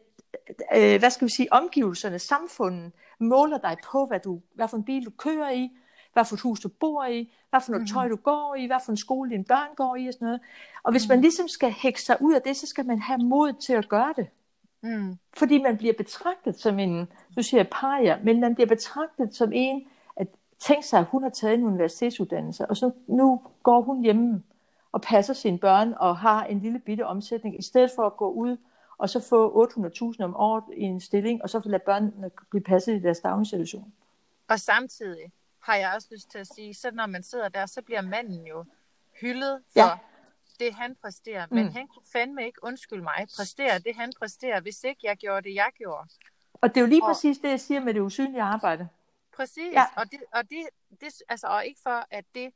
[0.75, 4.83] øh, hvad skal vi sige, omgivelserne, samfundet, måler dig på, hvad, du, hvad for en
[4.83, 5.71] bil du kører i,
[6.13, 7.93] hvad for et hus du bor i, hvad for noget mm.
[7.93, 10.41] tøj du går i, hvad for en skole dine børn går i og sådan noget.
[10.83, 13.53] Og hvis man ligesom skal hægte sig ud af det, så skal man have mod
[13.53, 14.27] til at gøre det.
[14.81, 15.17] Mm.
[15.33, 19.51] Fordi man bliver betragtet som en, nu siger jeg paria, men man bliver betragtet som
[19.53, 19.87] en,
[20.59, 24.43] tænk sig, at hun har taget en universitetsuddannelse, og så nu går hun hjemme
[24.91, 28.31] og passer sine børn og har en lille bitte omsætning, i stedet for at gå
[28.31, 28.57] ud
[28.97, 32.95] og så få 800.000 om året i en stilling, og så lade børnene blive passet
[32.95, 33.93] i deres daginstitution.
[34.47, 37.81] Og samtidig har jeg også lyst til at sige, så når man sidder der, så
[37.81, 38.65] bliver manden jo
[39.21, 39.97] hyldet for ja.
[40.59, 41.45] det, han præsterer.
[41.51, 41.71] Men mm.
[41.71, 45.55] han kunne fandme ikke, undskyld mig, præstere det, han præsterer, hvis ikke jeg gjorde det,
[45.55, 46.07] jeg gjorde.
[46.53, 48.87] Og det er jo lige og, præcis det, jeg siger med det usynlige arbejde.
[49.37, 49.85] Præcis, ja.
[49.97, 50.69] og, det, og, det,
[51.01, 52.53] det, altså, og ikke for, at det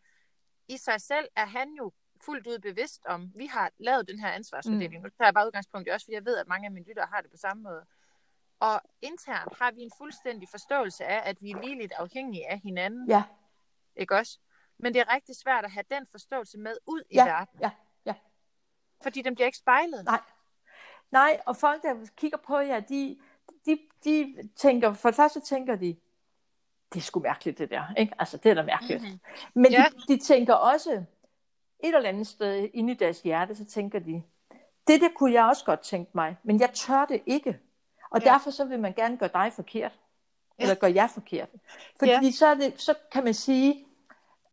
[0.68, 1.92] i sig selv er han jo
[2.26, 3.32] fuldt ud bevidst om.
[3.36, 4.98] Vi har lavet den her ansvarsfordeling.
[4.98, 5.04] Mm.
[5.04, 7.06] Nu tager jeg bare udgangspunkt i også, fordi jeg ved, at mange af mine lyttere
[7.06, 7.86] har det på samme måde.
[8.60, 12.60] Og internt har vi en fuldstændig forståelse af, at vi er lige lidt afhængige af
[12.60, 13.08] hinanden.
[13.08, 13.24] Ja.
[13.96, 14.40] Ikke også?
[14.78, 17.60] Men det er rigtig svært at have den forståelse med ud ja, i verden.
[17.62, 17.72] Ja,
[18.06, 18.16] ja.
[19.04, 20.06] Fordi den bliver ikke spejlet.
[20.06, 20.22] Nej.
[21.12, 23.20] Nej, og folk, der kigger på jer, de,
[23.66, 25.98] de, de tænker, for det første tænker de,
[26.94, 28.14] det er sgu mærkeligt det der, ikke?
[28.20, 29.02] Altså, det er da mærkeligt.
[29.02, 29.20] Mm-hmm.
[29.54, 29.86] Men ja.
[30.08, 30.92] de, de tænker også,
[31.84, 34.24] et eller andet sted inde i deres hjerte, så tænker de,
[34.88, 37.60] det der kunne jeg også godt tænke mig, men jeg tør det ikke.
[38.12, 38.32] Og ja.
[38.32, 39.92] derfor så vil man gerne gøre dig forkert.
[40.60, 40.64] Ja.
[40.64, 41.50] Eller gøre jer forkert.
[42.00, 42.32] Fordi ja.
[42.32, 43.86] så, er det, så kan man sige,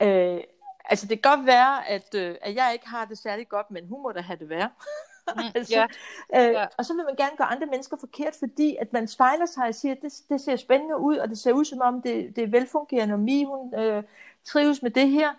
[0.03, 0.40] øh,
[0.85, 3.88] altså det kan godt være, at, øh, at jeg ikke har det særlig godt, men
[3.88, 4.70] hun må da have det værre.
[5.36, 5.86] Mm, altså,
[6.32, 6.60] ja.
[6.60, 6.66] Øh.
[6.78, 9.74] Og så vil man gerne gøre andre mennesker forkert, fordi at man spejler sig og
[9.74, 12.44] siger, at det, det ser spændende ud, og det ser ud som om, det, det
[12.44, 14.02] er velfungerende, og Mi, hun øh,
[14.44, 15.34] trives med det her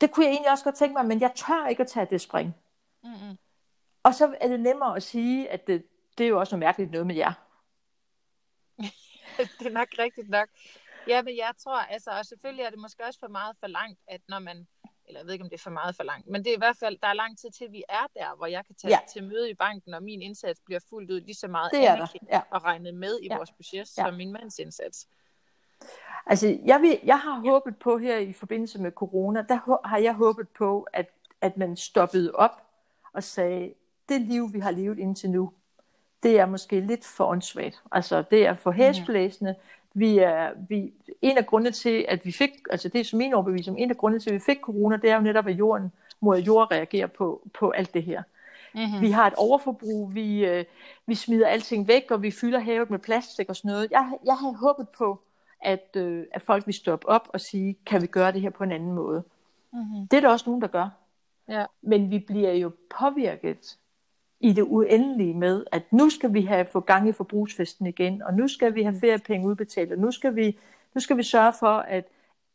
[0.00, 2.20] det kunne jeg egentlig også godt tænke mig, men jeg tør ikke at tage det
[2.20, 2.54] spring.
[3.04, 3.38] Mm-hmm.
[4.02, 5.86] Og så er det nemmere at sige, at det,
[6.18, 7.32] det er jo også noget mærkeligt noget med jer.
[9.58, 10.48] det er nok rigtigt nok.
[11.06, 14.00] Ja, men jeg tror, altså, og selvfølgelig er det måske også for meget for langt,
[14.08, 14.68] at når man,
[15.10, 16.58] eller jeg ved ikke, om det er for meget for langt, men det er i
[16.58, 18.98] hvert fald, der er lang tid til, vi er der, hvor jeg kan tage ja.
[19.12, 22.06] til møde i banken, og min indsats bliver fuldt ud lige så meget det er
[22.32, 22.40] ja.
[22.50, 23.36] og regnet med i ja.
[23.36, 24.04] vores budget, ja.
[24.04, 25.08] som min mands indsats.
[26.26, 30.14] Altså, jeg, vil, jeg har håbet på her i forbindelse med corona, der har jeg
[30.14, 32.62] håbet på, at, at man stoppede op
[33.12, 33.74] og sagde,
[34.08, 35.52] det liv, vi har levet indtil nu,
[36.22, 37.82] det er måske lidt for åndssvagt.
[37.92, 39.54] Altså, det er for hæsblæsende.
[39.94, 43.34] Vi er, vi, en af grundene til, at vi fik, altså det er som min
[43.34, 45.92] overbevisning, en af grundene til, at vi fik corona, det er jo netop, at jorden
[46.20, 48.22] mod jord reagerer på, på alt det her.
[48.74, 49.00] Mm-hmm.
[49.00, 50.64] Vi har et overforbrug, vi, øh,
[51.06, 53.90] vi smider alting væk, og vi fylder havet med plastik og sådan noget.
[53.90, 55.20] Jeg, jeg havde håbet på,
[55.60, 58.64] at, øh, at folk vil stoppe op og sige, kan vi gøre det her på
[58.64, 59.22] en anden måde?
[59.72, 60.08] Mm-hmm.
[60.08, 60.88] Det er der også nogen, der gør.
[61.48, 61.64] Ja.
[61.82, 63.76] Men vi bliver jo påvirket
[64.40, 68.34] i det uendelige med, at nu skal vi have få gang i forbrugsfesten igen, og
[68.34, 69.00] nu skal vi have mm.
[69.00, 70.58] feriepenge udbetalt, og nu skal vi,
[70.94, 72.04] nu skal vi sørge for, at,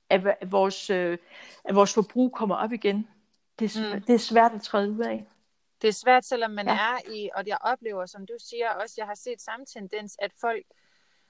[0.10, 1.18] at, vores, øh,
[1.64, 3.08] at vores forbrug kommer op igen.
[3.60, 4.02] Det er, mm.
[4.02, 5.26] det er svært at træde ud af.
[5.82, 6.74] Det er svært, selvom man ja.
[6.74, 10.32] er i, og jeg oplever, som du siger også, jeg har set samme tendens, at
[10.42, 10.66] folk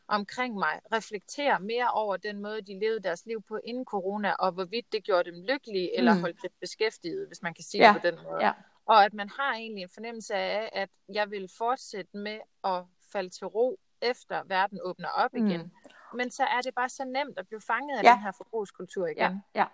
[0.07, 4.51] omkring mig reflekterer mere over den måde, de levede deres liv på inden corona, og
[4.51, 6.21] hvorvidt det gjorde dem lykkelige, eller mm.
[6.21, 7.93] holdt dem beskæftiget, hvis man kan sige ja.
[7.93, 8.45] det på den måde.
[8.45, 8.51] Ja.
[8.85, 13.29] Og at man har egentlig en fornemmelse af, at jeg vil fortsætte med at falde
[13.29, 15.47] til ro, efter verden åbner op mm.
[15.47, 15.71] igen.
[16.13, 18.11] Men så er det bare så nemt at blive fanget af ja.
[18.11, 19.17] den her forbrugskultur igen.
[19.17, 19.65] Ja, ja.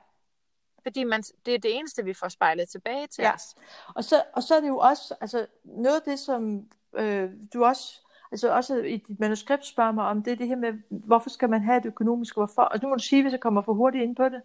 [0.83, 3.33] Fordi man, det er det eneste, vi får spejlet tilbage til ja.
[3.33, 3.55] os.
[3.95, 7.65] Og så, og så er det jo også, altså noget af det, som øh, du
[7.65, 11.29] også, altså også i dit manuskript spørger mig om, det er det her med, hvorfor
[11.29, 12.61] skal man have et økonomisk hvorfor?
[12.61, 14.41] Og nu må du sige, hvis jeg kommer for hurtigt ind på det.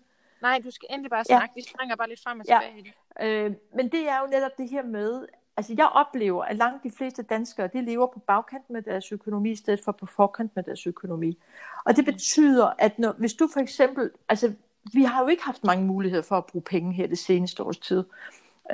[0.46, 1.52] Nej, du skal endelig bare snakke.
[1.56, 1.60] Ja.
[1.60, 3.26] Vi springer bare lidt frem og tilbage ja.
[3.26, 6.90] Øh, men det er jo netop det her med, altså jeg oplever, at langt de
[6.90, 10.62] fleste danskere, de lever på bagkant med deres økonomi, i stedet for på forkant med
[10.62, 11.38] deres økonomi.
[11.84, 14.52] Og det betyder, at når, hvis du for eksempel, altså
[14.92, 17.78] vi har jo ikke haft mange muligheder for at bruge penge her det seneste års
[17.78, 18.04] tid.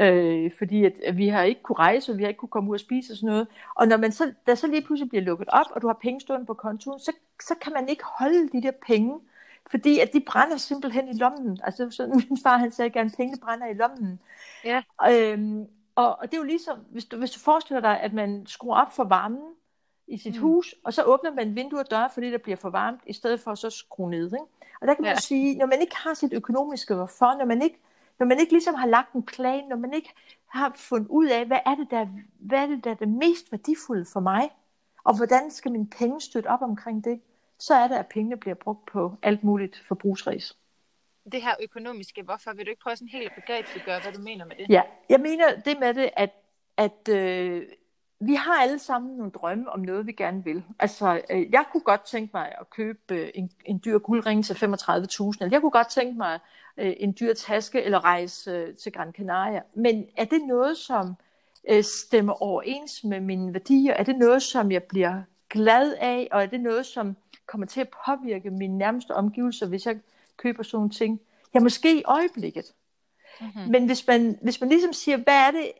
[0.00, 2.70] Øh, fordi at, at vi har ikke kunne rejse, og vi har ikke kunne komme
[2.70, 3.46] ud og spise og sådan noget.
[3.74, 6.20] Og når man så, der så lige pludselig bliver lukket op, og du har penge
[6.20, 9.20] stående på kontoen, så, så kan man ikke holde de der penge
[9.72, 11.58] fordi at de brænder simpelthen i lommen.
[11.64, 14.20] Altså sådan, min far han sagde gerne, at pengene brænder i lommen.
[14.64, 14.82] Ja.
[15.10, 18.46] Øhm, og, og det er jo ligesom, hvis du, hvis du forestiller dig, at man
[18.46, 19.54] skruer op for varmen
[20.06, 20.40] i sit mm.
[20.40, 23.40] hus, og så åbner man vinduer og døre, fordi der bliver for varmt, i stedet
[23.40, 24.24] for at så skrue ned.
[24.24, 24.44] Ikke?
[24.80, 25.20] Og der kan man ja.
[25.20, 27.78] sige, når man ikke har sit økonomiske hvorfor, når man ikke
[28.18, 30.14] når man ikke ligesom har lagt en plan, når man ikke
[30.46, 32.06] har fundet ud af, hvad er det, der,
[32.38, 34.50] hvad er det, der er det mest værdifulde for mig,
[35.04, 37.20] og hvordan skal min penge støtte op omkring det,
[37.66, 40.56] så er det, at pengene bliver brugt på alt muligt forbrugsræs.
[41.32, 44.44] Det her økonomiske, hvorfor vil du ikke prøve sådan helt at begrebsliggøre, hvad du mener
[44.44, 44.66] med det?
[44.68, 46.30] Ja, jeg mener det med det, at,
[46.76, 47.62] at øh,
[48.20, 50.64] vi har alle sammen nogle drømme om noget, vi gerne vil.
[50.78, 54.54] Altså, øh, jeg kunne godt tænke mig at købe øh, en, en dyr guldring til
[54.54, 56.38] 35.000, eller jeg kunne godt tænke mig
[56.76, 59.62] øh, en dyr taske eller rejse øh, til Gran Canaria.
[59.74, 61.14] Men er det noget, som
[61.68, 63.94] øh, stemmer overens med mine værdier?
[63.94, 67.80] Er det noget, som jeg bliver glad af, og er det noget, som kommer til
[67.80, 69.98] at påvirke mine nærmeste omgivelser, hvis jeg
[70.36, 71.20] køber sådan nogle ting.
[71.54, 72.74] Ja, måske i øjeblikket.
[73.40, 73.70] Mm-hmm.
[73.70, 75.72] Men hvis man, hvis man ligesom siger, hvad er det,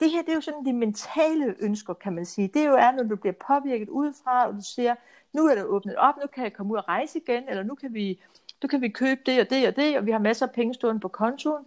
[0.00, 2.48] det her det er jo sådan de mentale ønsker, kan man sige.
[2.48, 4.94] Det er jo er, når du bliver påvirket udefra, og du siger,
[5.32, 7.74] nu er det åbnet op, nu kan jeg komme ud og rejse igen, eller nu
[7.74, 8.20] kan vi,
[8.62, 10.74] nu kan vi købe det og det og det, og vi har masser af penge
[10.74, 11.64] stående på kontoen.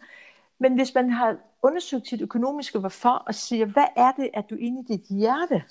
[0.59, 4.55] Men hvis man har undersøgt sit økonomiske hvorfor, og siger, hvad er det, at du
[4.55, 5.63] inde i dit hjerte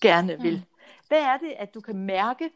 [0.00, 0.54] gerne vil?
[0.54, 0.62] Mm.
[1.08, 2.50] Hvad er det, at du kan mærke,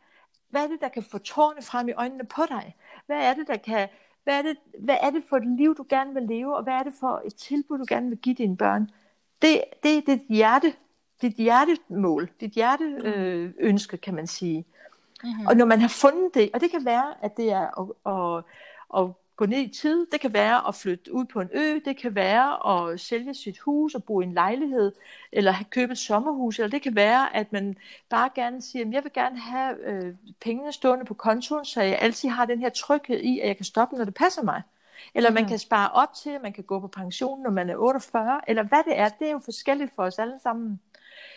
[0.54, 2.76] hvad er det, der kan få tårne frem i øjnene på dig?
[3.06, 3.88] Hvad er det, der kan...
[4.24, 6.74] Hvad er, det, hvad er det for et liv, du gerne vil leve, og hvad
[6.74, 8.90] er det for et tilbud, du gerne vil give dine børn?
[9.42, 10.74] Det, det er dit hjerte,
[11.22, 14.64] dit hjertemål, dit hjerteønske, øh, kan man sige.
[15.24, 15.46] Mm-hmm.
[15.46, 18.44] Og når man har fundet det, og det kan være, at det er at, at,
[18.98, 20.06] at gå ned i tid.
[20.12, 23.58] Det kan være at flytte ud på en ø, det kan være at sælge sit
[23.58, 24.92] hus og bo i en lejlighed,
[25.32, 27.76] eller købe et sommerhus, eller det kan være, at man
[28.08, 31.98] bare gerne siger, at jeg vil gerne have øh, pengene stående på kontoen, så jeg
[32.00, 34.62] altid har den her tryghed i, at jeg kan stoppe, når det passer mig.
[35.14, 35.48] Eller man mm.
[35.48, 38.62] kan spare op til, at man kan gå på pension, når man er 48, eller
[38.62, 40.80] hvad det er, det er jo forskelligt for os alle sammen.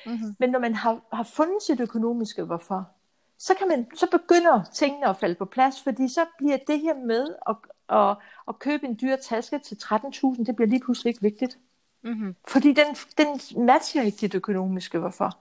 [0.05, 0.35] Mm-hmm.
[0.39, 2.89] Men når man har, har fundet sit økonomiske hvorfor,
[3.37, 6.95] så, kan man, så begynder tingene at falde på plads, fordi så bliver det her
[6.95, 7.55] med at,
[7.89, 11.57] at, at købe en dyr taske til 13.000, det bliver lige pludselig ikke vigtigt.
[12.03, 12.35] Mm-hmm.
[12.47, 15.37] Fordi den, den matcher ikke dit økonomiske hvorfor.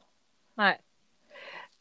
[0.57, 0.79] Nej.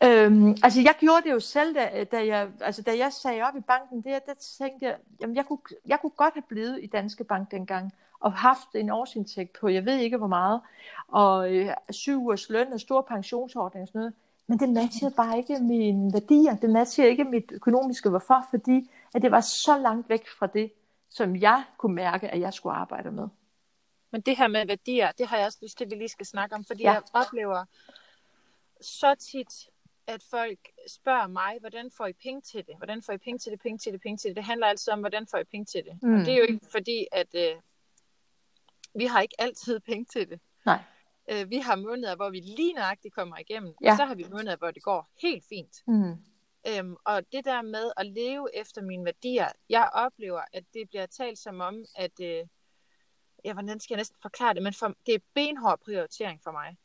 [0.03, 3.55] Øhm, altså jeg gjorde det jo selv, da, da, jeg, altså, da jeg sagde op
[3.55, 6.87] i banken, der, der tænkte jeg, jamen jeg kunne, jeg kunne godt have blevet i
[6.87, 10.61] Danske Bank dengang, og haft en årsindtægt på, jeg ved ikke hvor meget,
[11.07, 14.13] og øh, syv ugers løn og stor pensionsordning og sådan noget.
[14.47, 16.55] Men det matchede bare ikke mine værdier.
[16.55, 18.09] Det matchede ikke mit økonomiske.
[18.09, 18.45] Hvorfor?
[18.49, 20.71] Fordi at det var så langt væk fra det,
[21.09, 23.27] som jeg kunne mærke, at jeg skulle arbejde med.
[24.11, 26.25] Men det her med værdier, det har jeg også lyst til, at vi lige skal
[26.25, 26.91] snakke om, fordi ja.
[26.91, 27.65] jeg oplever
[28.81, 29.69] så tit,
[30.07, 32.75] at folk spørger mig, hvordan får I penge til det?
[32.77, 34.35] Hvordan får I penge til det, penge til det, penge til det?
[34.35, 35.99] Det handler altså om, hvordan får I penge til det?
[36.01, 36.13] Mm.
[36.13, 37.55] Og det er jo ikke fordi, at øh,
[38.95, 40.39] vi har ikke altid penge til det.
[40.65, 40.79] Nej.
[41.31, 43.91] Øh, vi har måneder, hvor vi lige nøjagtigt kommer igennem, ja.
[43.91, 45.83] og så har vi måneder, hvor det går helt fint.
[45.87, 46.17] Mm.
[46.67, 51.05] Øhm, og det der med at leve efter mine værdier, jeg oplever, at det bliver
[51.05, 52.43] talt som om, at, øh,
[53.45, 56.77] ja, hvordan skal jeg næsten forklare det, men for, det er benhård prioritering for mig.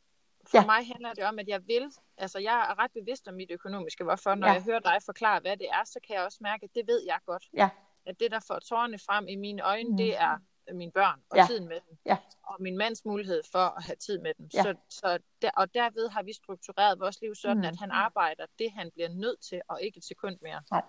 [0.50, 0.66] For ja.
[0.66, 4.04] mig handler det om, at jeg vil, altså jeg er ret bevidst om mit økonomiske,
[4.04, 4.52] hvorfor når ja.
[4.52, 7.02] jeg hører dig forklare, hvad det er, så kan jeg også mærke, at det ved
[7.06, 7.48] jeg godt.
[7.54, 7.68] Ja.
[8.06, 9.96] At det, der får tårerne frem i mine øjne, mm.
[9.96, 10.38] det er
[10.74, 11.46] mine børn og ja.
[11.46, 11.98] tiden med dem.
[12.06, 12.16] Ja.
[12.42, 14.48] Og min mands mulighed for at have tid med dem.
[14.54, 14.62] Ja.
[14.62, 17.64] Så, så der, og derved har vi struktureret vores liv sådan, mm.
[17.64, 20.62] at han arbejder det, han bliver nødt til, og ikke et sekund mere.
[20.70, 20.82] Nej.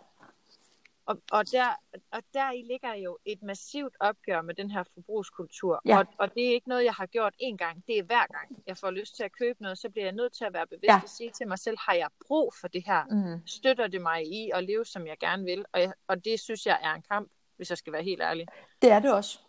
[1.06, 1.66] Og, og, der,
[2.12, 5.82] og der i ligger jo et massivt opgør med den her forbrugskultur.
[5.86, 5.98] Ja.
[5.98, 7.84] Og, og det er ikke noget, jeg har gjort én gang.
[7.88, 10.34] Det er hver gang, jeg får lyst til at købe noget, så bliver jeg nødt
[10.34, 11.02] til at være bevidst ja.
[11.04, 13.04] og sige til mig selv, har jeg brug for det her?
[13.06, 13.48] Mm.
[13.48, 15.66] Støtter det mig i at leve, som jeg gerne vil?
[15.74, 18.48] Og, jeg, og det synes jeg er en kamp, hvis jeg skal være helt ærlig.
[18.82, 19.40] Det er det også.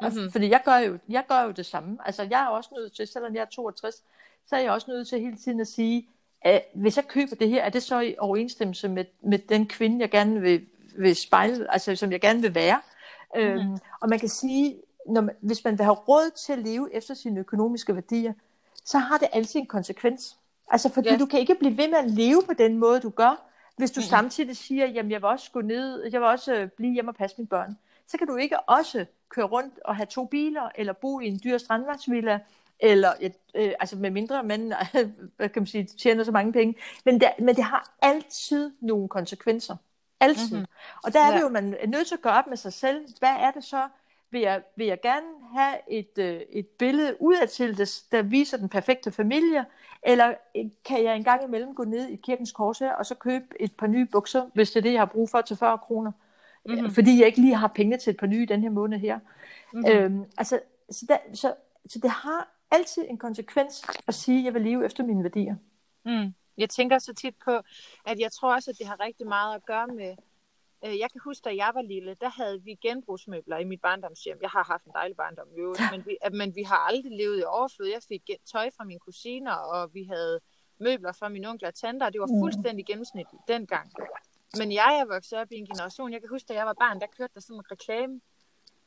[0.00, 0.32] Mm-hmm.
[0.32, 1.98] Fordi jeg gør, jo, jeg gør jo det samme.
[2.04, 4.02] Altså jeg er også nødt til, selvom jeg er 62,
[4.46, 6.08] så er jeg også nødt til hele tiden at sige,
[6.42, 10.00] at hvis jeg køber det her, er det så i overensstemmelse med, med den kvinde,
[10.00, 10.66] jeg gerne vil,
[10.98, 12.80] vil spejle, altså som jeg gerne vil være.
[13.34, 13.50] Mm-hmm.
[13.50, 14.76] Øhm, og man kan sige,
[15.06, 18.32] når man, hvis man vil have råd til at leve efter sine økonomiske værdier,
[18.84, 20.36] så har det altid en konsekvens.
[20.70, 21.18] Altså fordi yes.
[21.18, 23.42] du kan ikke blive ved med at leve på den måde, du gør,
[23.76, 24.08] hvis du mm-hmm.
[24.08, 27.14] samtidig siger, jamen jeg vil også gå ned, jeg vil også øh, blive hjemme og
[27.14, 27.78] passe mine børn.
[28.06, 31.40] Så kan du ikke også køre rundt og have to biler, eller bo i en
[31.44, 32.40] dyr strandvejsvilla,
[32.80, 34.72] eller et, øh, altså med mindre man
[35.36, 36.74] hvad kan man sige, tjener så mange penge.
[37.04, 39.76] Men det, men det har altid nogle konsekvenser.
[40.20, 40.56] Altid.
[40.56, 40.66] Mm-hmm.
[41.04, 43.06] Og der er det jo, man er nødt til at gøre op med sig selv.
[43.18, 43.88] Hvad er det så?
[44.30, 48.68] Vil jeg, vil jeg gerne have et, øh, et billede udadtil, der, der viser den
[48.68, 49.64] perfekte familie?
[50.02, 50.34] Eller
[50.84, 53.86] kan jeg engang imellem gå ned i kirkens kors her, og så købe et par
[53.86, 56.12] nye bukser, hvis det er det, jeg har brug for til 40 kroner?
[56.66, 56.90] Mm-hmm.
[56.90, 59.18] fordi jeg ikke lige har penge til et par nye den her måned her.
[59.72, 59.92] Mm-hmm.
[59.92, 61.54] Øhm, altså, så, der, så,
[61.86, 65.56] så det har altid en konsekvens at sige, at jeg vil leve efter mine værdier.
[66.04, 66.34] Mm.
[66.58, 67.60] Jeg tænker så tit på,
[68.06, 70.16] at jeg tror også, at det har rigtig meget at gøre med,
[70.84, 74.38] øh, jeg kan huske, da jeg var lille, der havde vi genbrugsmøbler i mit barndomshjem.
[74.42, 77.44] Jeg har haft en dejlig barndom, jo, men, vi, men vi har aldrig levet i
[77.46, 77.88] overflod.
[77.88, 78.22] Jeg fik
[78.52, 80.40] tøj fra mine kusiner, og vi havde
[80.80, 82.40] møbler fra mine onkler og tanter, og det var mm.
[82.42, 83.92] fuldstændig gennemsnitligt dengang.
[84.58, 87.00] Men jeg er vokset op i en generation, jeg kan huske, da jeg var barn,
[87.00, 88.20] der kørte der sådan en reklame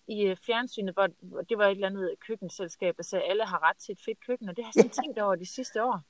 [0.07, 1.07] i øh, fjernsynet, hvor
[1.49, 4.19] det var et eller andet køkkenselskab, der sagde, at alle har ret til et fedt
[4.19, 6.01] køkken, og det har jeg sådan tænkt over de sidste år.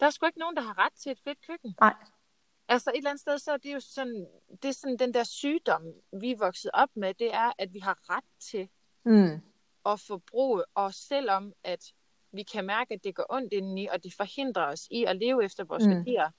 [0.00, 1.74] Der er sgu ikke nogen, der har ret til et fedt køkken.
[1.80, 1.94] Nej.
[2.68, 4.26] Altså et eller andet sted, så er det jo sådan,
[4.62, 5.82] det er sådan den der sygdom,
[6.20, 8.68] vi er vokset op med, det er, at vi har ret til
[9.04, 9.40] mm.
[9.86, 11.92] at forbruge os, selvom at
[12.32, 15.44] vi kan mærke, at det går ondt indeni, og det forhindrer os i at leve
[15.44, 15.90] efter vores mm.
[15.90, 16.30] værdier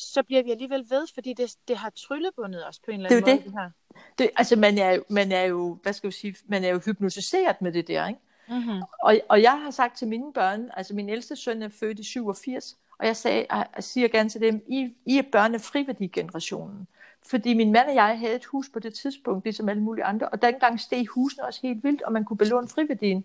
[0.00, 3.24] så bliver vi alligevel ved, fordi det, det har tryllebundet os på en eller anden
[3.24, 3.44] det er måde.
[3.44, 3.52] Det.
[3.52, 3.70] Det her.
[4.18, 7.62] Det, altså man er, man er jo, hvad skal jeg sige, man er jo hypnotiseret
[7.62, 8.20] med det der, ikke?
[8.48, 8.82] Mm-hmm.
[9.02, 12.04] Og, og jeg har sagt til mine børn, altså min ældste søn er født i
[12.04, 16.86] 87, og jeg, sagde, jeg siger gerne til dem, I, I er børnefriværdigenerationen.
[17.26, 20.28] Fordi min mand og jeg havde et hus på det tidspunkt, ligesom alle mulige andre,
[20.28, 23.18] og dengang steg husene også helt vildt, og man kunne belåne friværdien.
[23.18, 23.24] Mm.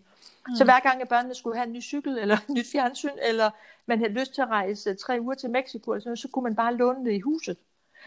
[0.57, 3.49] Så hver gang, at børnene skulle have en ny cykel, eller en nyt fjernsyn, eller
[3.85, 6.75] man havde lyst til at rejse tre uger til Mexico, eller så kunne man bare
[6.75, 7.57] låne det i huset.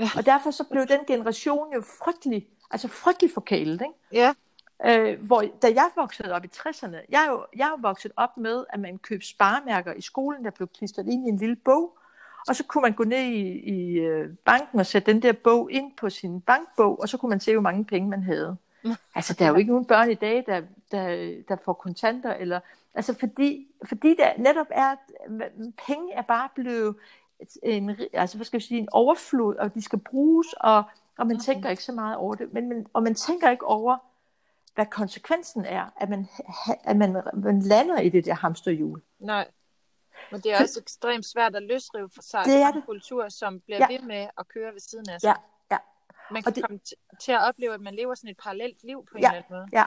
[0.01, 0.11] Ja.
[0.17, 3.83] Og derfor så blev den generation jo frygtelig, altså frygtelig forkælet.
[3.83, 3.95] Ikke?
[4.13, 4.35] Ja.
[4.87, 8.37] Øh, hvor, da jeg voksede op i 60'erne, jeg er, jo, jeg er vokset op
[8.37, 11.99] med, at man købte sparemærker i skolen, der blev klistret ind i en lille bog,
[12.49, 15.73] og så kunne man gå ned i, i øh, banken og sætte den der bog
[15.73, 18.57] ind på sin bankbog, og så kunne man se, hvor mange penge man havde.
[19.15, 22.61] Altså, der er jo ikke nogen børn i dag, der, der, der får kontanter, eller,
[22.95, 24.97] altså fordi, fordi der netop er,
[25.87, 26.97] penge er bare blevet
[27.63, 30.83] en, altså, hvad skal jeg sige, en overflod, og de skal bruges, og,
[31.19, 33.99] og man tænker ikke så meget over det, men, men, og man tænker ikke over,
[34.75, 36.29] hvad konsekvensen er, at man,
[36.85, 39.03] at man, man lander i det der hamsterhjul.
[39.19, 39.49] Nej.
[40.33, 42.77] Men det er også ekstremt svært at løsrive for sig det er det.
[42.77, 43.87] en kultur, som bliver ja.
[43.97, 45.29] ved med at køre ved siden af sig.
[45.29, 45.35] Ja.
[46.31, 46.81] Man kan det, komme
[47.21, 49.57] til at opleve, at man lever sådan et parallelt liv på en ja, eller anden
[49.57, 49.69] måde.
[49.73, 49.85] Ja,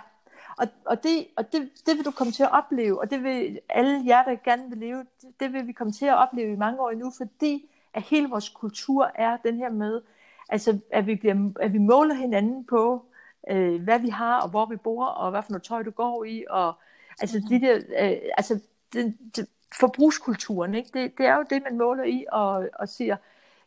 [0.57, 3.59] og, og, det, og det, det vil du komme til at opleve, og det vil
[3.69, 6.55] alle jer, der gerne vil leve, det, det vil vi komme til at opleve i
[6.55, 10.01] mange år endnu, fordi at hele vores kultur er den her med,
[10.49, 13.05] altså at vi, bliver, at vi måler hinanden på,
[13.49, 16.23] øh, hvad vi har, og hvor vi bor, og hvad for noget tøj du går
[16.23, 16.73] i, og
[17.21, 17.47] altså mm.
[17.49, 18.59] de der, øh, altså
[18.93, 19.47] den, den,
[19.79, 20.89] forbrugskulturen, ikke?
[20.93, 23.17] Det, det er jo det, man måler i, og, og siger,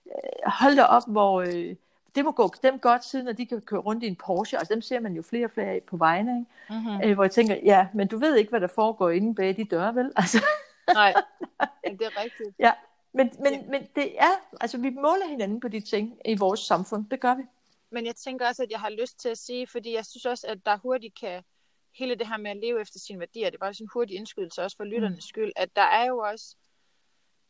[0.06, 1.76] øh, hold da op, hvor øh,
[2.14, 4.74] det må gå dem godt, siden at de kan køre rundt i en Porsche, altså
[4.74, 6.80] dem ser man jo flere og flere af på vejene, ikke?
[6.80, 7.00] Mm-hmm.
[7.04, 9.64] Øh, hvor jeg tænker, ja, men du ved ikke, hvad der foregår inde bag de
[9.64, 10.12] døre, vel?
[10.16, 10.38] Altså.
[10.94, 11.14] Nej,
[11.98, 12.54] det er rigtigt.
[12.58, 12.72] Ja,
[13.12, 13.62] men, men, ja.
[13.68, 17.34] men det er, altså vi måler hinanden på de ting i vores samfund, det gør
[17.34, 17.42] vi.
[17.90, 20.46] Men jeg tænker også, at jeg har lyst til at sige, fordi jeg synes også,
[20.46, 21.42] at der hurtigt kan,
[21.94, 24.16] hele det her med at leve efter sine værdier, det er bare sådan en hurtig
[24.16, 25.20] indskydelse også for lytternes mm.
[25.20, 26.56] skyld, at der er jo også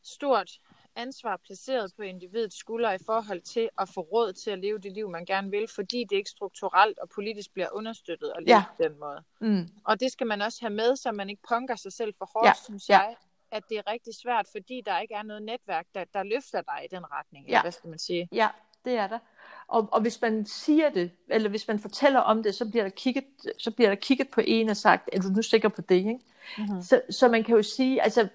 [0.03, 0.50] stort
[0.96, 4.92] ansvar placeret på individets skuldre i forhold til at få råd til at leve det
[4.92, 8.64] liv, man gerne vil, fordi det ikke strukturelt og politisk bliver understøttet at leve ja.
[8.76, 9.22] på den måde.
[9.40, 9.68] Mm.
[9.85, 12.46] Og det skal man også have med, så man ikke punker sig selv for hårdt,
[12.46, 12.52] ja.
[12.64, 12.98] synes ja.
[12.98, 13.16] jeg,
[13.50, 16.85] at det er rigtig svært, fordi der ikke er noget netværk, der, der løfter dig
[16.85, 17.46] i den retning.
[17.46, 17.50] Ja.
[17.50, 18.28] Eller hvad skal man sige?
[18.33, 18.48] Ja,
[18.85, 19.18] det er der.
[19.66, 22.90] Og, og hvis man siger det, eller hvis man fortæller om det, så bliver der
[22.90, 23.24] kigget,
[23.59, 25.94] så bliver der kigget på en og sagt, er du nu sikker på det?
[25.94, 26.18] Ikke?
[26.59, 26.83] Mm-hmm.
[26.83, 28.28] Så, så man kan jo sige, altså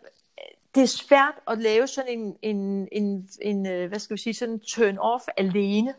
[0.75, 4.33] det er svært at lave sådan en, en, en, en øh, hvad skal vi sige,
[4.33, 5.93] sådan en turn-off alene.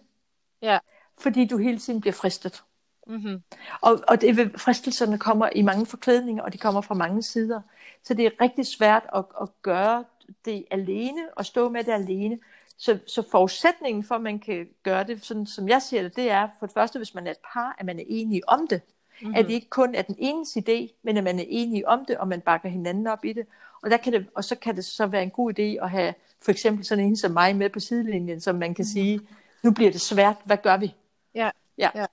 [0.63, 0.79] Ja.
[1.19, 2.63] Fordi du hele tiden bliver fristet.
[3.07, 3.43] Mm-hmm.
[3.81, 7.61] Og, og det, fristelserne kommer i mange forklædninger, og de kommer fra mange sider.
[8.05, 10.05] Så det er rigtig svært at, at gøre
[10.45, 12.39] det alene, og stå med det alene.
[12.77, 16.31] Så, så forudsætningen for, at man kan gøre det, sådan som jeg ser det, det
[16.31, 18.83] er for det første, hvis man er et par, at man er enige om det.
[19.21, 19.35] Mm-hmm.
[19.35, 22.17] At det ikke kun er den enes idé, men at man er enige om det,
[22.17, 23.47] og man bakker hinanden op i det.
[23.83, 26.15] Og, der kan det, og så kan det så være en god idé at have
[26.43, 28.85] for eksempel sådan en som mig med på sidelinjen, som man kan mm-hmm.
[28.85, 29.21] sige,
[29.63, 30.95] nu bliver det svært, hvad gør vi?
[31.35, 31.91] Ja, ja.
[31.95, 32.07] ja.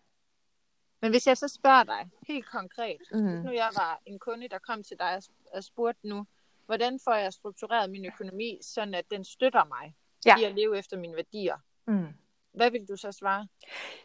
[1.02, 3.24] Men hvis jeg så spørger dig helt konkret, mm.
[3.24, 5.22] hvis nu jeg var en kunde, der kom til dig
[5.54, 6.26] og spurgte nu,
[6.66, 10.38] hvordan får jeg struktureret min økonomi, sådan at den støtter mig ja.
[10.38, 11.56] i at leve efter mine værdier?
[11.88, 12.08] Mm.
[12.54, 13.48] Hvad vil du så svare?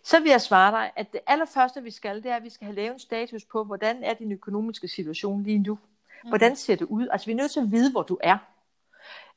[0.05, 2.65] Så vil jeg svare dig, at det allerførste, vi skal, det er, at vi skal
[2.65, 5.79] have lavet en status på, hvordan er din økonomiske situation lige nu?
[6.25, 6.29] Mm.
[6.29, 7.09] Hvordan ser det ud?
[7.13, 8.39] Altså, vi er nødt til at vide, hvor du er.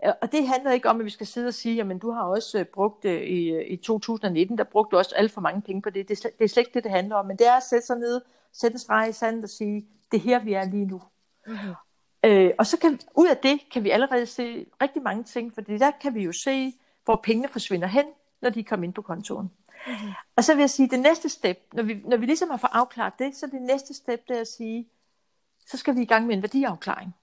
[0.06, 2.24] Øh, og det handler ikke om, at vi skal sidde og sige, jamen du har
[2.24, 5.62] også øh, brugt det i, øh, i 2019, der brugte du også alt for mange
[5.62, 6.08] penge på det.
[6.08, 7.26] Det er, det er slet ikke det, det handler om.
[7.26, 8.22] Men det er at sætte sig ned,
[8.54, 11.02] sætte en streg i sandet og sige, det er her, vi er lige nu.
[11.48, 11.74] Mm-hmm.
[12.24, 15.62] Øh, og så kan ud af det, kan vi allerede se rigtig mange ting, for
[15.62, 16.74] der kan vi jo se,
[17.06, 18.06] hvor pengene forsvinder hen,
[18.42, 19.52] når de kommer ind på kontoen.
[19.88, 20.12] Mm-hmm.
[20.36, 22.72] Og så vil jeg sige, det næste step, når vi, når vi ligesom har fået
[22.74, 24.88] afklaret det, så det næste step, det er at sige,
[25.68, 27.16] så skal vi i gang med en værdiafklaring.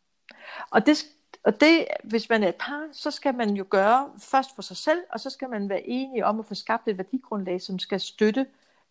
[0.70, 1.06] Og det,
[1.44, 4.76] og det, hvis man er et par, så skal man jo gøre først for sig
[4.76, 8.00] selv, og så skal man være enige om at få skabt et værdigrundlag, som skal
[8.00, 8.46] støtte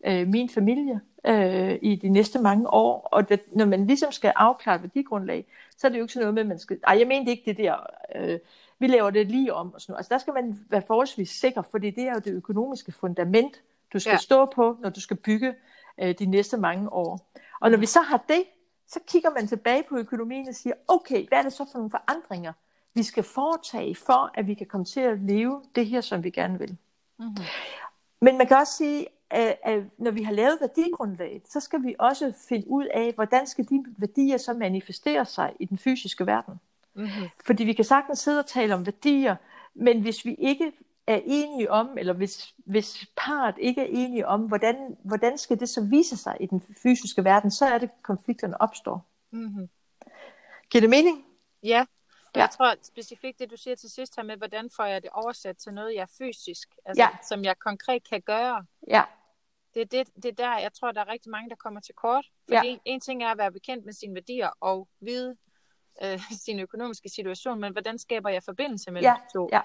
[0.06, 3.08] øh, min familie øh, i de næste mange år.
[3.12, 6.24] Og det, når man ligesom skal afklare et værdigrundlag, så er det jo ikke sådan
[6.24, 6.78] noget med, at man skal...
[6.86, 7.86] Ej, jeg mente ikke det der...
[8.14, 8.38] Øh,
[8.78, 9.74] vi laver det lige om.
[9.74, 9.98] Og sådan noget.
[9.98, 13.62] Altså der skal man være forholdsvis sikker, fordi det er jo det økonomiske fundament,
[13.92, 14.16] du skal ja.
[14.16, 15.54] stå på, når du skal bygge
[16.00, 17.30] øh, de næste mange år.
[17.60, 18.42] Og når vi så har det,
[18.92, 21.90] så kigger man tilbage på økonomien og siger, okay, hvad er det så for nogle
[21.90, 22.52] forandringer,
[22.94, 26.30] vi skal foretage for, at vi kan komme til at leve det her, som vi
[26.30, 26.76] gerne vil.
[27.18, 27.44] Mm-hmm.
[28.20, 31.94] Men man kan også sige, at, at når vi har lavet værdigrundlaget, så skal vi
[31.98, 36.54] også finde ud af, hvordan skal de værdier så manifestere sig i den fysiske verden.
[36.94, 37.28] Mm-hmm.
[37.46, 39.36] Fordi vi kan sagtens sidde og tale om værdier,
[39.74, 40.72] men hvis vi ikke
[41.14, 45.68] er enige om, eller hvis, hvis parret ikke er enige om, hvordan, hvordan skal det
[45.68, 49.06] så vise sig i den fysiske verden, så er det, konflikterne opstår.
[49.30, 49.68] Mm-hmm.
[50.70, 51.24] Giver det mening?
[51.62, 51.86] Ja,
[52.34, 52.40] ja.
[52.40, 55.56] jeg tror specifikt det, du siger til sidst her med, hvordan får jeg det oversat
[55.56, 57.08] til noget, jeg fysisk, altså, ja.
[57.28, 58.66] som jeg konkret kan gøre.
[58.88, 59.02] Ja.
[59.74, 61.94] Det er, det, det er der, jeg tror, der er rigtig mange, der kommer til
[61.94, 62.26] kort.
[62.48, 62.72] Fordi ja.
[62.72, 65.36] en, en ting er at være bekendt med sine værdier og vide,
[66.04, 69.48] øh, sin økonomiske situation, men hvordan skaber jeg forbindelse mellem ja, de to?
[69.52, 69.60] Ja,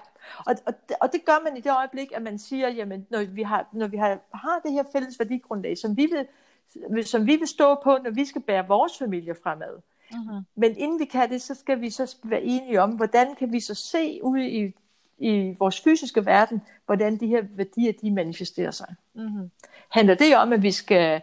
[0.46, 3.42] og, og, og det gør man i det øjeblik, at man siger, jamen, når vi
[3.42, 7.48] har, når vi har, har det her fælles værdigrundlag, som vi, vil, som vi vil
[7.48, 9.80] stå på, når vi skal bære vores familie fremad.
[10.12, 10.42] Mm-hmm.
[10.54, 13.60] Men inden vi kan det, så skal vi så være enige om, hvordan kan vi
[13.60, 14.74] så se ud i,
[15.18, 18.94] i vores fysiske verden, hvordan de her værdier, de manifesterer sig.
[19.14, 19.50] Mm-hmm.
[19.88, 21.22] Handler det om, at vi skal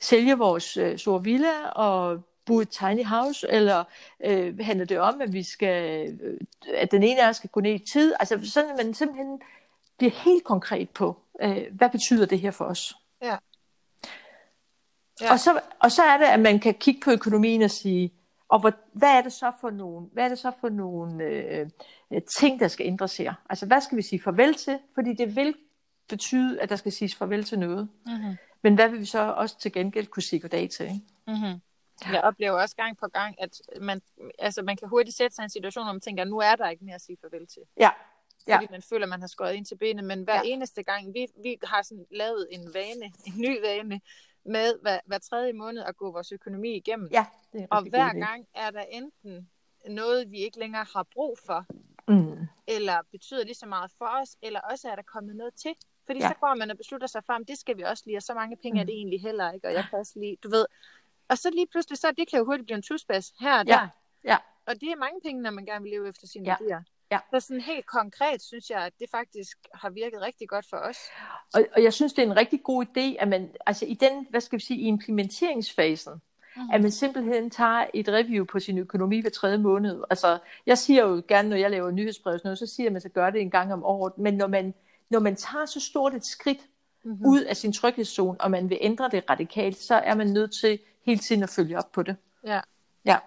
[0.00, 3.84] sælge vores øh, store villa og bo i et tiny house, eller
[4.24, 6.40] øh, handler det om, at vi skal, øh,
[6.74, 8.14] at den ene af os skal gå ned i tid?
[8.20, 9.40] Altså sådan, at man simpelthen
[9.98, 12.94] bliver helt konkret på, øh, hvad betyder det her for os?
[13.22, 13.36] Ja.
[15.20, 15.32] ja.
[15.32, 18.12] Og, så, og så er det, at man kan kigge på økonomien og sige,
[18.48, 21.66] og hvor, hvad er det så for nogle, hvad er det så for nogle øh,
[22.38, 23.34] ting, der skal ændres her?
[23.50, 24.78] Altså, hvad skal vi sige farvel til?
[24.94, 25.54] Fordi det vil
[26.08, 27.88] betyde, at der skal siges farvel til noget.
[28.06, 28.36] Mm-hmm.
[28.62, 30.84] Men hvad vil vi så også til gengæld kunne sige goddag til?
[30.84, 31.00] Ikke?
[31.26, 31.60] Mm-hmm.
[32.04, 34.02] Jeg oplever også gang på gang, at man,
[34.38, 36.56] altså man kan hurtigt sætte sig i en situation, hvor man tænker, at nu er
[36.56, 37.62] der ikke mere at sige farvel til.
[37.76, 37.90] Ja.
[38.48, 38.56] ja.
[38.56, 40.04] Fordi man føler, man har skåret ind til benet.
[40.04, 40.40] Men hver ja.
[40.44, 44.00] eneste gang, vi, vi har sådan lavet en vane, en ny vane,
[44.44, 47.08] med hver, hver tredje måned at gå vores økonomi igennem.
[47.12, 49.48] Ja, det er Og god hver gang er der enten
[49.88, 51.66] noget, vi ikke længere har brug for,
[52.08, 52.46] Mm.
[52.66, 55.74] eller betyder lige så meget for os, eller også er der kommet noget til.
[56.06, 56.28] Fordi Ja.
[56.28, 58.34] så går man og beslutter sig for, om det skal vi også lige, og så
[58.34, 58.86] mange penge er Mm.
[58.86, 60.66] det egentlig heller ikke, og jeg kan også lige, du ved.
[61.28, 63.72] Og så lige pludselig, så det kan jo hurtigt blive en tusbas her og Ja,
[63.72, 63.88] der.
[64.24, 64.36] ja.
[64.66, 66.80] Og det er mange penge, når man gerne vil leve efter sine Ja, værdier.
[67.10, 67.18] ja.
[67.34, 70.96] Så sådan helt konkret synes jeg, at det faktisk har virket rigtig godt for os.
[71.54, 74.26] Og, og jeg synes, det er en rigtig god idé, at man, altså i den,
[74.30, 76.12] hvad skal vi sige, i implementeringsfasen,
[76.56, 76.70] Mhm.
[76.72, 80.02] at man simpelthen tager et review på sin økonomi hver tredje måned.
[80.10, 83.00] Altså, jeg siger jo gerne, når jeg laver nyhedsbrev noget, så siger jeg, at man
[83.00, 84.18] skal gøre det en gang om året.
[84.18, 84.74] Men når man,
[85.10, 86.58] når man tager så stort et skridt
[87.04, 87.26] Mm-hmm.
[87.26, 90.78] ud af sin tryghedszone, og man vil ændre det radikalt, så er man nødt til
[91.06, 92.16] hele tiden at følge op på det.
[92.44, 92.60] Ja.
[93.04, 93.18] Ja,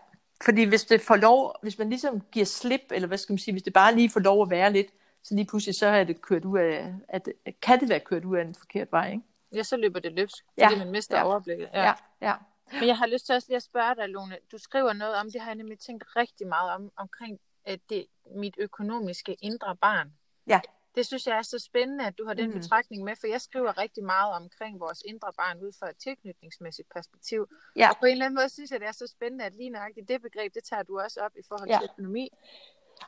[0.43, 3.53] fordi hvis det får lov, hvis man ligesom giver slip, eller hvad skal man sige,
[3.53, 4.87] hvis det bare lige får lov at være lidt,
[5.23, 7.29] så lige pludselig så er det kørt ud af, at,
[7.61, 9.23] kan det være kørt ud af en forkert vej, ikke?
[9.55, 11.25] Ja, så løber det løbsk, Ja, fordi man mister ja.
[11.25, 11.69] overblikket.
[11.73, 12.33] Ja, ja.
[12.73, 14.37] Men jeg har lyst til også lige at spørge dig, Lone.
[14.51, 18.05] Du skriver noget om, det har jeg nemlig tænkt rigtig meget om, omkring at det
[18.35, 20.13] mit økonomiske indre barn.
[20.47, 20.59] Ja.
[20.99, 22.53] Det synes jeg er så spændende, at du har den Mm.
[22.55, 22.59] mm.
[22.61, 26.87] betragtning med, for jeg skriver rigtig meget omkring vores indre barn ud fra et tilknytningsmæssigt
[26.95, 27.47] perspektiv.
[27.75, 27.89] Ja.
[27.89, 30.07] Og på en eller anden måde synes jeg, det er så spændende, at lige nøjagtigt
[30.09, 31.77] det begreb, det tager du også op i forhold Ja.
[31.79, 32.29] til økonomi.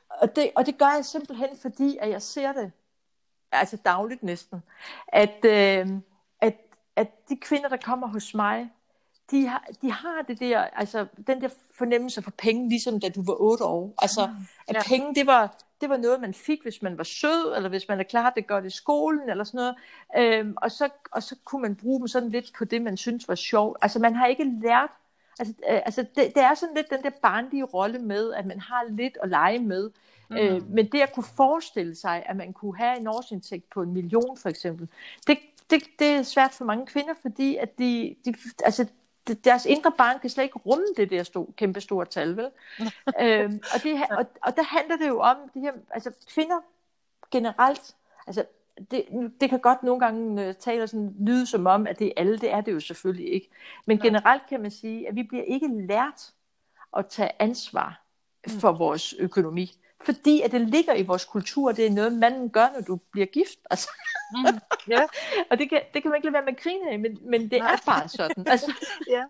[0.09, 2.71] Og det, og det gør jeg simpelthen, fordi at jeg ser det,
[3.51, 4.63] altså dagligt næsten,
[5.07, 5.87] at, øh,
[6.41, 6.55] at,
[6.95, 8.69] at de kvinder, der kommer hos mig,
[9.31, 13.23] de har, de har det der, altså den der fornemmelse for penge, ligesom da du
[13.25, 13.93] var otte år.
[14.01, 14.35] Altså,
[14.67, 14.81] at Ja.
[14.87, 17.99] penge, det var, det var noget, man fik, hvis man var sød, eller hvis man
[17.99, 19.75] er klar det godt i skolen, eller sådan noget.
[20.17, 23.27] Øhm, og, så, og så kunne man bruge dem sådan lidt på det, man synes
[23.27, 23.77] var sjovt.
[23.81, 24.89] Altså, man har ikke lært,
[25.39, 28.59] altså, øh, altså det, det er sådan lidt den der barnlige rolle med, at man
[28.59, 29.89] har lidt at lege med.
[30.29, 30.37] Mm.
[30.37, 33.93] Øh, men det at kunne forestille sig, at man kunne have en årsindtægt på en
[33.93, 34.87] million for eksempel,
[35.27, 35.37] det,
[35.69, 38.33] det, det er svært for mange kvinder, fordi at de, de,
[38.65, 38.85] altså,
[39.27, 42.49] deres indre barn kan slet ikke rumme det der sto, kæmpe store tal, vel?
[43.21, 46.59] øhm, og, det, og, og der handler det jo om, det her, altså kvinder
[47.31, 47.95] generelt,
[48.27, 48.45] altså
[48.91, 49.05] det,
[49.41, 52.37] det kan godt nogle gange øh, tale sådan, lyde som om, at det er alle,
[52.37, 53.49] det er det jo selvfølgelig ikke.
[53.87, 56.33] Men generelt kan man sige, at vi bliver ikke lært
[56.97, 58.01] at tage ansvar
[58.47, 59.71] for vores økonomi.
[60.05, 63.25] Fordi at det ligger i vores kultur, det er noget, manden gør, når du bliver
[63.25, 63.59] gift.
[63.69, 63.89] Altså,
[64.31, 64.59] Mm.
[64.87, 65.01] Ja.
[65.49, 67.41] og det kan, det kan man ikke lade være med at grine af, men, men
[67.41, 67.73] det Nej.
[67.73, 68.47] er bare sådan.
[68.47, 68.73] Altså,
[69.09, 69.23] ja.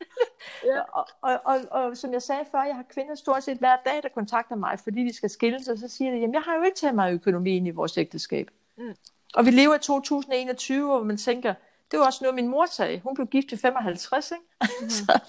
[0.66, 0.80] Ja.
[0.98, 4.04] og, og, og, og som jeg sagde før, jeg har kvinder stort set hver dag,
[4.04, 6.64] der kontakter mig, fordi de skal skilles, og så siger de, jamen jeg har jo
[6.64, 8.50] ikke taget mig økonomien i vores ægteskab.
[8.78, 8.96] Mm.
[9.34, 11.54] Og vi lever i 2021, hvor man tænker,
[11.92, 13.00] det var også noget, min mor sagde.
[13.00, 14.44] Hun blev gift i 55, ikke?
[14.82, 14.90] Mm.
[15.00, 15.20] så,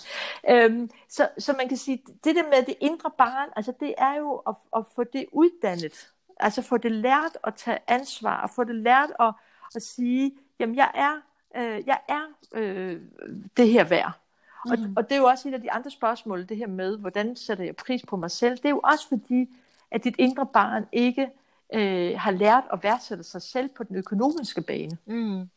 [0.50, 4.14] øhm, så, så man kan sige, det der med det indre barn, altså det er
[4.14, 6.08] jo at, at få det uddannet.
[6.40, 9.32] Altså få det lært at tage ansvar, og få det lært at,
[9.74, 11.12] at sige, jamen jeg er,
[11.56, 12.22] øh, jeg er
[12.54, 13.00] øh,
[13.56, 14.12] det her værd.
[14.70, 14.94] Og, Mhm.
[14.96, 17.64] og det er jo også et af de andre spørgsmål, det her med, hvordan sætter
[17.64, 18.56] jeg pris på mig selv.
[18.56, 19.48] Det er jo også fordi,
[19.90, 21.30] at dit indre barn ikke
[21.74, 24.98] øh, har lært at værdsætte sig selv på den økonomiske bane.
[25.06, 25.48] Mm.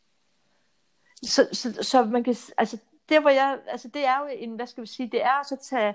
[1.22, 4.66] Så, så, så man kan, altså, det, hvor jeg, altså, det er jo en, hvad
[4.66, 5.94] skal vi sige, det er at tage,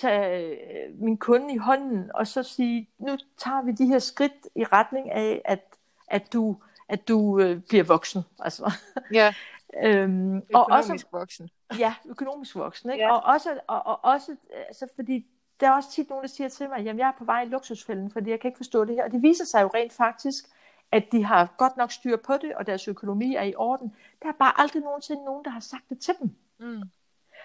[0.00, 4.32] tage øh, min kunde i hånden, og så sige, nu tager vi de her skridt
[4.56, 5.60] i retning af, at,
[6.08, 6.56] at du,
[6.88, 8.22] at du øh, bliver voksen.
[8.38, 8.72] Altså.
[9.12, 9.34] Ja,
[9.84, 11.50] øhm, og også, økonomisk voksen.
[11.78, 12.90] Ja, økonomisk voksen.
[12.90, 13.04] Ikke?
[13.04, 13.12] Ja.
[13.12, 14.36] Og også, og, og også
[14.68, 15.26] altså, fordi
[15.60, 17.46] der er også tit nogen, der siger til mig, jamen jeg er på vej i
[17.46, 19.04] luksusfælden, fordi jeg kan ikke forstå det her.
[19.04, 20.44] Og det viser sig jo rent faktisk,
[20.92, 23.94] at de har godt nok styr på det, og deres økonomi er i orden.
[24.22, 26.30] Der er bare aldrig nogensinde nogen, der har sagt det til dem.
[26.58, 26.82] Mm.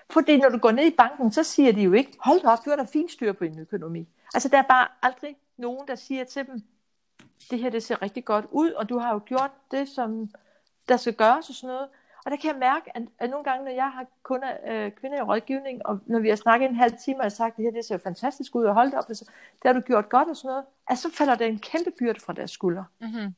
[0.09, 2.69] Fordi når du går ned i banken, så siger de jo ikke, hold op, du
[2.69, 4.07] har da fint styr på din økonomi.
[4.33, 6.61] Altså der er bare aldrig nogen, der siger til dem,
[7.49, 10.29] det her det ser rigtig godt ud, og du har jo gjort det, som
[10.89, 11.89] der skal gøres og sådan noget.
[12.25, 15.17] Og der kan jeg mærke, at, at nogle gange, når jeg har kunder, øh, kvinder
[15.17, 17.63] i rådgivning, og når vi har snakket en halv time, og jeg har sagt, det
[17.65, 20.35] her det ser fantastisk ud, og hold op, altså, det har du gjort godt og
[20.37, 22.85] sådan noget, at så falder der en kæmpe byrde fra deres skuldre.
[23.01, 23.35] Mm-hmm.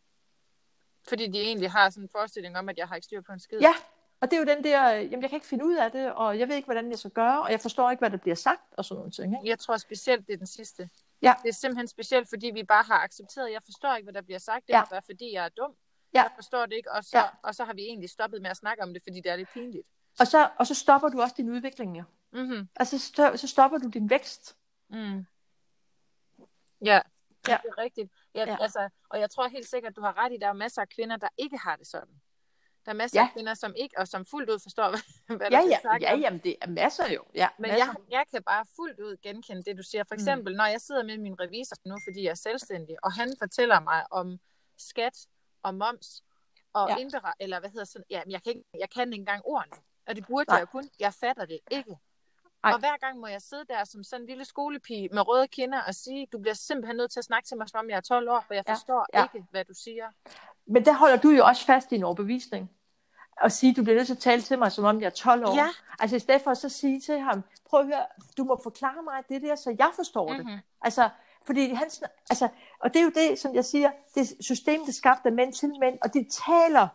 [1.10, 3.40] Fordi de egentlig har sådan en forestilling om, at jeg har ikke styr på en
[3.40, 3.60] skid.
[3.60, 3.74] Ja,
[4.22, 6.14] og det er jo den der, øh, jamen jeg kan ikke finde ud af det,
[6.14, 8.36] og jeg ved ikke, hvordan jeg skal gøre, og jeg forstår ikke, hvad der bliver
[8.36, 9.34] sagt, og sådan nogle ting.
[9.34, 9.50] Ikke?
[9.50, 10.90] Jeg tror specielt, det er den sidste.
[11.22, 11.34] Ja.
[11.44, 14.40] Det er simpelthen specielt, fordi vi bare har accepteret, jeg forstår ikke, hvad der bliver
[14.40, 14.68] sagt.
[14.68, 14.80] Det Ja.
[14.82, 15.72] må være, fordi jeg er dum.
[16.18, 16.24] Ja.
[16.24, 17.24] Jeg forstår det ikke, og så, Ja.
[17.44, 19.50] og så har vi egentlig stoppet med at snakke om det, fordi det er lidt
[19.54, 19.88] pinligt.
[20.20, 22.04] Og, så, og så stopper du også din udvikling, ja.
[22.32, 22.68] Mm-hmm.
[22.76, 24.58] Altså, så, så stopper du din vækst.
[24.90, 25.26] Mm.
[26.86, 27.02] Ja,
[27.48, 27.58] Ja.
[27.64, 28.12] det er rigtigt.
[28.36, 28.58] Ja, Ja.
[28.62, 31.18] Altså, og jeg tror helt sikkert, du har ret i, der er masser af kvinder,
[31.18, 32.22] der ikke har det sådan.
[32.86, 33.26] Der er masser Ja.
[33.28, 36.02] af kvinder, som ikke, og som fuldt ud forstår, hvad, hvad Ja, der ja, sagt.
[36.04, 37.24] ja, jamen det er masser jo.
[37.36, 37.86] Ja, Men masser.
[37.86, 40.04] jeg, jeg kan bare fuldt ud genkende det, du siger.
[40.08, 40.58] For eksempel, mm.
[40.58, 44.06] når jeg sidder med min revisor nu, fordi jeg er selvstændig, og han fortæller mig
[44.12, 44.40] om
[44.78, 45.18] skat
[45.64, 46.24] og moms
[46.74, 46.96] og Ja.
[46.98, 49.78] indberet, eller hvad hedder sådan, ja, men jeg kan, ikke, jeg kan ikke engang ordene.
[50.08, 50.56] Og det burde Nej.
[50.56, 50.90] jeg jo kun.
[51.00, 51.98] Jeg fatter det ikke.
[52.64, 52.74] Nej.
[52.74, 55.82] Og hver gang må jeg sidde der som sådan en lille skolepige med røde kinder
[55.82, 58.02] og sige, du bliver simpelthen nødt til at snakke til mig, som om jeg er
[58.02, 59.24] 12 år, for jeg forstår ja.
[59.24, 60.10] ikke, hvad du siger.
[60.66, 62.72] Men der holder du jo også fast i en overbevisning.
[63.42, 65.46] Og sige, du bliver nødt til at tale til mig, som om jeg er 12
[65.46, 65.56] år.
[65.56, 65.68] Ja.
[66.00, 68.06] Altså i stedet for at så sige til ham, prøv at høre,
[68.38, 70.46] du må forklare mig det der, så jeg forstår det.
[70.46, 70.58] Mhm.
[70.82, 71.10] Altså,
[71.48, 71.90] fordi han,
[72.30, 72.48] altså,
[72.80, 75.80] og det er jo det, som jeg siger, det systemet, det skabt af mænd til
[75.80, 76.88] mænd, og de taler,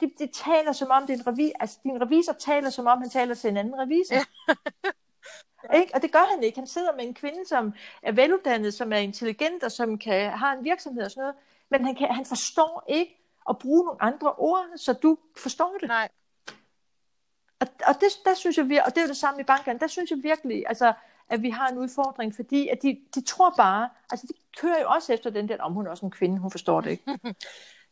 [0.00, 2.98] de, de taler som om det er en revisor, altså din revisor taler som om
[2.98, 4.14] han taler til en anden revisor.
[4.14, 4.24] Ja.
[5.80, 5.94] ikke?
[5.94, 6.58] Og det gør han ikke.
[6.58, 10.52] Han sidder med en kvinde, som er veluddannet, som er intelligent og som kan, har
[10.52, 11.36] en virksomhed og sådan noget,
[11.70, 15.88] men han, kan, han forstår ikke at bruge nogle andre ord, så du forstår det.
[15.88, 16.08] Nej,
[17.60, 19.78] Og, og det, der synes jeg, vir- og det er jo det samme i bankerne,
[19.78, 20.92] der synes jeg virkelig, altså,
[21.34, 24.88] at vi har en udfordring, fordi at de, de tror bare, altså de kører jo
[24.88, 27.18] også efter den der, om hun er også en kvinde, hun forstår det ikke.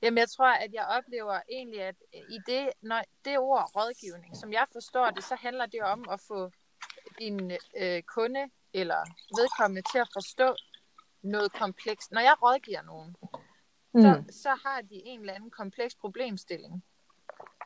[0.03, 4.53] Jamen, jeg tror, at jeg oplever egentlig, at i det, når det ord rådgivning, som
[4.53, 6.51] jeg forstår det, så handler det om at få
[7.19, 9.01] din øh, kunde eller
[9.39, 10.55] vedkommende til at forstå
[11.23, 12.13] noget komplekst.
[12.13, 13.17] Når jeg rådgiver nogen,
[13.95, 14.01] Mm.
[14.03, 16.85] så, så har de en eller anden kompleks problemstilling,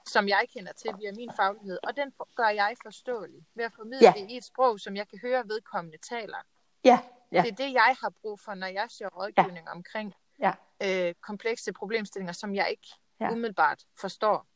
[0.09, 3.99] som jeg kender til via min faglighed, og den gør jeg forståelig ved at formidle
[4.07, 4.13] Ja.
[4.17, 6.39] det i et sprog, som jeg kan høre vedkommende taler.
[6.85, 6.99] Ja,
[7.33, 10.53] ja, Det er det, jeg har brug for, når jeg søger rådgivning omkring ja.
[10.83, 12.89] øh, komplekse problemstillinger, som jeg ikke
[13.21, 13.25] Ja.
[13.25, 13.33] ja.
[13.33, 14.47] umiddelbart forstår.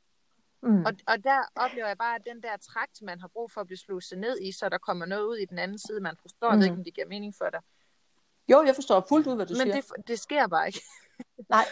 [0.63, 0.85] Mm.
[0.85, 3.67] Og, og der oplever jeg bare, at den der trakt, man har brug for at
[3.67, 6.49] blive sluset ned i, så der kommer noget ud i den anden side, man forstår.
[6.49, 6.53] Mm.
[6.53, 7.61] Jeg ved ikke, om det giver mening for dig.
[8.49, 9.75] Jo, jeg forstår fuldt ud, hvad du Men siger.
[9.97, 10.81] det, det sker bare ikke.
[11.49, 11.65] Nej.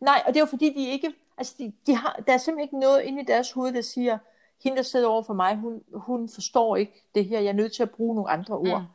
[0.00, 2.64] Nej, og det er jo fordi, de ikke, altså de, de har, der er simpelthen
[2.64, 4.18] ikke noget inde i deres hoved, der siger,
[4.62, 7.72] hende der sidder over for mig, hun, hun forstår ikke det her, jeg er nødt
[7.72, 8.80] til at bruge nogle andre ord.
[8.80, 8.86] Mm.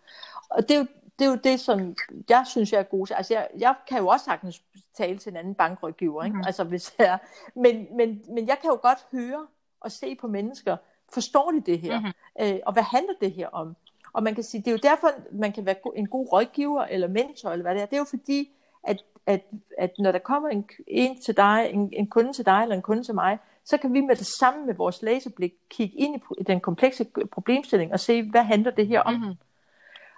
[0.49, 0.85] Og det er, jo,
[1.19, 1.95] det er jo det, som
[2.29, 3.13] jeg synes, jeg er god til.
[3.13, 4.61] Altså, jeg, jeg kan jo også sagtens
[4.93, 6.37] tale til en anden bankrådgiver, ikke?
[6.37, 6.45] Mhm.
[6.45, 7.19] Altså, hvis jeg,
[7.55, 9.47] men, men, men jeg kan jo godt høre
[9.79, 10.77] og se på mennesker,
[11.13, 11.99] forstår de det her?
[11.99, 12.11] Mhm.
[12.41, 13.75] Øh, og hvad handler det her om?
[14.13, 17.07] Og man kan sige, det er jo derfor, man kan være en god rådgiver eller
[17.07, 17.85] mentor, eller hvad det er.
[17.85, 18.51] Det er jo fordi,
[18.83, 19.41] at, at,
[19.77, 22.81] at når der kommer en, en til dig, en, en kunde til dig, eller en
[22.81, 26.43] kunde til mig, så kan vi med det samme med vores laserblik kigge ind i,
[26.43, 29.13] den komplekse problemstilling og se, hvad handler det her om?
[29.13, 29.33] Mhm.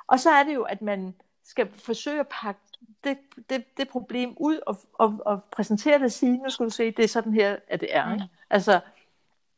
[0.08, 2.62] Og så er det jo, at man skal forsøge at pakke
[3.04, 3.18] det,
[3.50, 6.92] det, det problem ud og, og, og præsentere det og sige, nu skal du se,
[6.92, 8.14] det er sådan her, at det er.
[8.14, 8.26] Ikke?
[8.50, 8.80] Altså,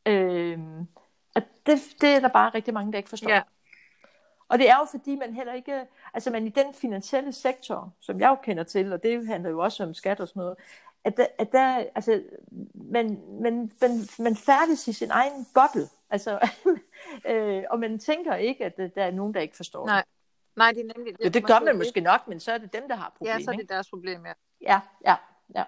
[0.06, 0.60] øh,
[1.36, 3.30] og det, det er der bare rigtig mange, der ikke forstår.
[3.30, 3.42] Ja.
[4.50, 8.20] Og det er jo fordi, man heller ikke, altså man i den finansielle sektor, som
[8.20, 10.56] jeg jo kender til, og det handler jo også om skat og sådan noget,
[11.04, 12.24] at der, at der altså,
[12.74, 16.50] man, man, man, man færdes i sin egen boble, altså,
[17.30, 19.98] øh, og man tænker ikke, at der er nogen, der ikke forstår Nej.
[19.98, 20.06] det.
[20.56, 21.26] Nej, det er nemlig...
[21.26, 23.40] Jo, det gør man måske nok, men så er det dem, der har Ja, problemer.
[23.46, 24.34] så er det deres problem, ja.
[24.62, 25.16] Ja, ja,
[25.56, 25.64] ja.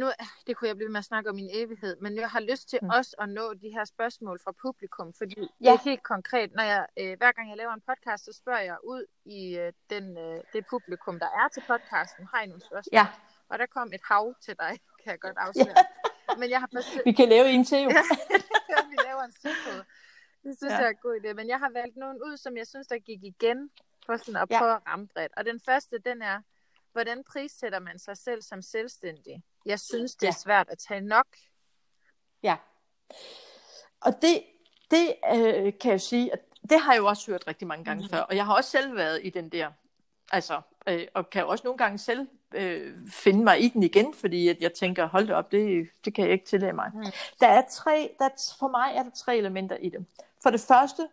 [0.00, 0.06] Nu,
[0.46, 2.78] det kunne jeg blive med at snakke om min evighed, men jeg har lyst til
[2.82, 2.88] Mm.
[2.90, 5.46] også at nå de her spørgsmål fra publikum, fordi ja.
[5.60, 5.70] Ja.
[5.72, 6.52] det er helt konkret.
[6.54, 9.72] Når jeg, øh, hver gang jeg laver en podcast, så spørger jeg ud i øh,
[9.90, 12.92] den, øh, det publikum, der er til podcasten, har I nogle spørgsmål?
[12.92, 13.06] Ja,
[13.48, 14.72] Og der kom et hav til dig,
[15.02, 15.84] kan jeg godt afsløre.
[16.38, 17.90] Men jeg har forsøgt, vi kan lave en til jo.
[17.90, 18.02] Ja.
[18.92, 19.84] vi laver en sydkode.
[20.44, 20.74] Det synes Ja.
[20.74, 20.78] ja.
[20.80, 21.32] jeg er en god idé.
[21.32, 23.70] Men jeg har valgt nogen ud, som jeg synes, der gik igen,
[24.06, 24.58] for sådan at Ja.
[24.58, 25.32] prøve at ramme bredt.
[25.36, 26.40] Og den første, den er,
[26.92, 29.42] hvordan prissætter man sig selv som selvstændig?
[29.66, 30.32] Jeg synes, det er Ja.
[30.42, 31.26] svært at tage nok.
[32.42, 32.56] Ja.
[34.00, 34.42] Og det,
[34.90, 36.40] det øh, kan jeg sige, at
[36.70, 38.10] det har jeg jo også hørt rigtig mange gange Mhm.
[38.10, 38.20] før.
[38.20, 39.70] Og jeg har også selv været i den der,
[40.32, 44.48] altså, øh, og kan også nogle gange selv øh, finde mig i den igen, fordi
[44.48, 46.90] at jeg tænker, hold det op, det, det kan jeg ikke tillade mig.
[46.94, 47.04] Mhm.
[47.40, 50.06] Der er tre, der, er- for mig er der tre elementer i det.
[50.42, 51.08] For det første,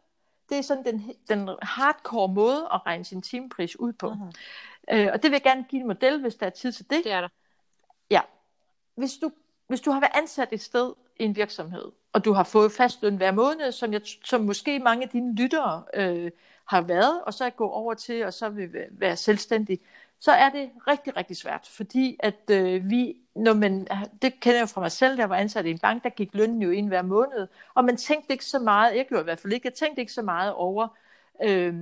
[0.49, 4.13] det er sådan den, den hardcore måde at regne sin timepris ud på.
[4.13, 4.31] Mhm.
[4.91, 7.01] Øh, og det vil jeg gerne give en model, hvis der er tid til det.
[7.03, 7.29] Det er der.
[8.11, 8.21] Ja.
[8.95, 9.31] Hvis du,
[9.67, 13.01] hvis du har været ansat et sted i en virksomhed, og du har fået fast
[13.01, 16.31] løn hver måned, som, jeg, som måske mange af dine lyttere øh,
[16.65, 19.79] har været, og så er gå over til, og så vil være selvstændig,
[20.19, 23.87] så er det rigtig, rigtig svært, fordi at øh, vi, når man,
[24.21, 26.09] det kender jeg jo fra mig selv, da jeg var ansat i en bank, der
[26.09, 29.23] gik lønnen jo ind hver måned, og man tænkte ikke så meget, jeg gjorde i
[29.23, 30.87] hvert fald ikke, jeg tænkte ikke så meget over,
[31.43, 31.73] øh,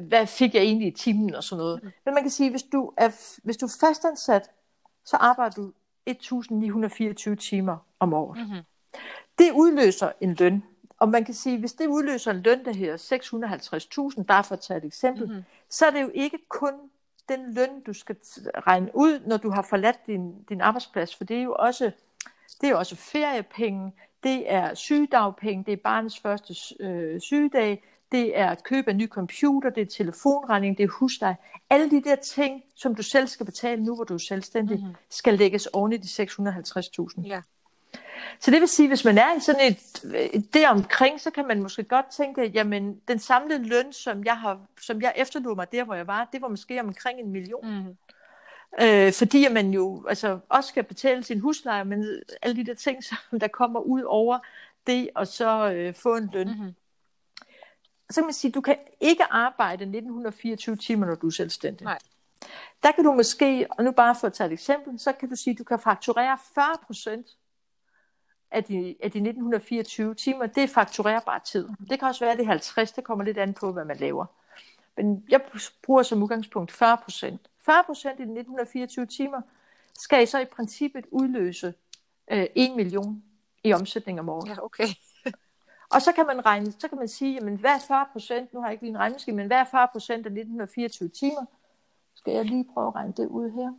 [0.00, 1.82] hvad fik jeg egentlig i timen og sådan noget.
[2.04, 4.50] Men man kan sige, hvis du er, hvis du er fastansat,
[5.04, 5.72] så arbejder du
[6.06, 8.38] 1924 timer om året.
[8.38, 8.62] Mm-hmm.
[9.38, 10.64] Det udløser en løn.
[10.98, 12.96] Og man kan sige, hvis det udløser en løn, der her
[14.16, 15.32] 650.000, bare for at tage et eksempel, Mhm.
[15.32, 15.44] mm-hmm.
[15.70, 16.72] så er det jo ikke kun
[17.28, 18.16] den løn, du skal
[18.66, 21.90] regne ud, når du har forladt din, din arbejdsplads, for det er jo også,
[22.60, 28.38] det er jo også feriepenge, det er sygedagpenge, det er barnets første øh, sygedag, det
[28.38, 31.36] er køb af ny computer, det er telefonregning, det er husleje.
[31.70, 34.84] Alle de der ting, som du selv skal betale nu, hvor du er selvstændig, Mhm.
[34.84, 34.96] mm-hmm.
[35.10, 37.26] skal lægges oven i de 650.000.
[37.26, 37.40] Ja.
[38.40, 40.02] Så det vil sige, hvis man er i sådan et,
[40.54, 44.60] det omkring, så kan man måske godt tænke, jamen den samlede løn, som jeg, har,
[44.80, 47.66] som jeg efterlod mig der, hvor jeg var, det var måske omkring en million.
[47.84, 47.96] Mm.
[48.82, 52.06] Øh, fordi man jo altså, også skal betale sin husleje, men
[52.42, 54.38] alle de der ting, som der kommer ud over
[54.86, 56.48] det, og så øh, få en løn.
[56.48, 56.74] Mm-hmm.
[58.10, 61.84] Så kan man sige, du kan ikke arbejde 1924 timer, når du er selvstændig.
[61.84, 61.98] Nej.
[62.82, 65.36] Der kan du måske, og nu bare for at tage et eksempel, så kan du
[65.36, 67.26] sige, at du kan fakturere 40 procent
[68.50, 70.46] af de, af de 1924 timer.
[70.46, 71.68] Det er fakturerbar tid.
[71.90, 73.96] Det kan også være, at det er 50, det kommer lidt an på, hvad man
[73.96, 74.26] laver.
[74.96, 75.40] Men jeg
[75.82, 77.40] bruger som udgangspunkt 40 procent.
[77.60, 79.40] 40 procent i de 1924 timer
[79.98, 81.74] skal I så i princippet udløse
[82.30, 83.22] øh, 1 million
[83.64, 84.48] i omsætning om året.
[84.48, 84.86] Ja, okay.
[85.90, 88.60] Og så kan man regne, så kan man sige, jamen hvad er 40 procent, nu
[88.60, 91.44] har jeg ikke lige en regnemaskine, men hvad er 40 procent af 1924 timer?
[92.14, 93.72] Skal jeg lige prøve at regne det ud her?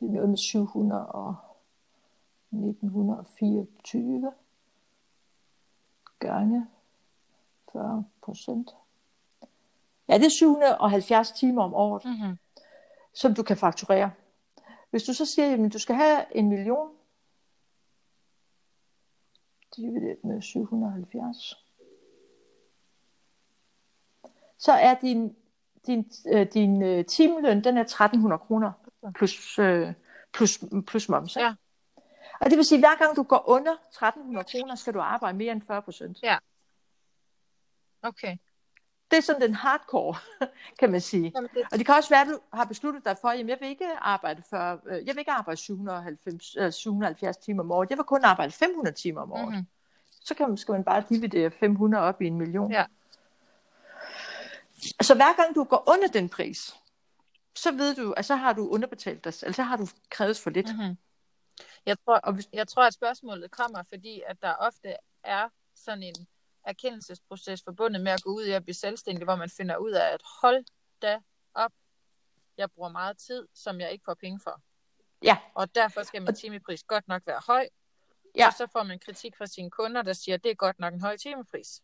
[0.00, 1.36] Det er noget med 700 og
[2.52, 4.32] 1924
[6.18, 6.66] gange
[7.72, 8.70] 40 procent.
[10.08, 12.38] Ja, det er 770 timer om året, mm-hmm.
[13.12, 14.10] som du kan fakturere.
[14.90, 16.95] Hvis du så siger, at du skal have en million,
[19.76, 21.54] divideret med 770,
[24.58, 25.36] så er din,
[25.86, 28.72] din, øh, din øh, timeløn, den er 1300 kroner
[29.14, 29.92] plus, øh,
[30.32, 31.36] plus, plus moms.
[31.36, 31.54] Ja.
[32.40, 35.38] Og det vil sige, at hver gang du går under 1300 kroner, skal du arbejde
[35.38, 36.18] mere end 40 procent.
[36.22, 36.38] Ja.
[38.02, 38.36] Okay.
[39.10, 40.16] Det er sådan den hardcore,
[40.80, 41.32] kan man sige.
[41.34, 41.62] Jamen, det...
[41.72, 43.86] Og det kan også være, at du har besluttet dig for, at jeg vil ikke
[43.98, 47.90] arbejde for, øh, jeg vil ikke arbejde 790, øh, 770 timer om året.
[47.90, 49.48] Jeg vil kun arbejde 500 timer om året.
[49.48, 49.66] Mm-hmm.
[50.24, 52.72] Så kan man, skal man bare dividere 500 op i en million.
[52.72, 52.84] Ja.
[55.00, 56.76] Så hver gang du går under den pris,
[57.54, 60.50] så ved du, at så har du underbetalt dig, eller så har du krævet for
[60.50, 60.76] lidt.
[60.76, 60.96] Mm-hmm.
[61.86, 64.94] Jeg, tror, jeg tror, at spørgsmålet kommer, fordi at der ofte
[65.24, 66.26] er sådan en
[66.66, 70.12] erkendelsesproces forbundet med at gå ud i at blive selvstændig, hvor man finder ud af,
[70.12, 70.64] at hold
[71.02, 71.20] da
[71.54, 71.72] op,
[72.58, 74.60] jeg bruger meget tid, som jeg ikke får penge for.
[75.22, 75.38] Ja.
[75.54, 77.68] Og derfor skal min timepris godt nok være høj.
[78.36, 78.46] Ja.
[78.46, 80.94] Og så får man kritik fra sine kunder, der siger, at det er godt nok
[80.94, 81.82] en høj timepris.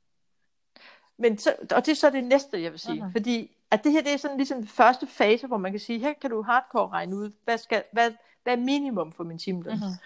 [1.17, 3.03] Men så, og det er så det næste, jeg vil sige.
[3.03, 3.13] Uh-huh.
[3.13, 5.99] Fordi at det her det er sådan ligesom den første fase, hvor man kan sige,
[5.99, 8.13] her kan du hardcore regne ud, hvad, skal, hvad,
[8.43, 9.75] hvad er minimum for min timeløn.
[9.75, 9.99] Uh-huh.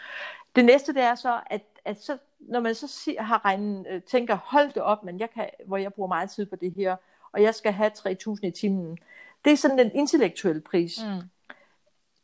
[0.56, 4.02] Det næste det er så, at, at så, når man så siger, har regnet, øh,
[4.02, 6.96] tænker, hold det op, men jeg kan, hvor jeg bruger meget tid på det her,
[7.32, 8.98] og jeg skal have 3.000 i timen.
[9.44, 10.98] Det er sådan den intellektuelle pris.
[11.04, 11.22] Mm.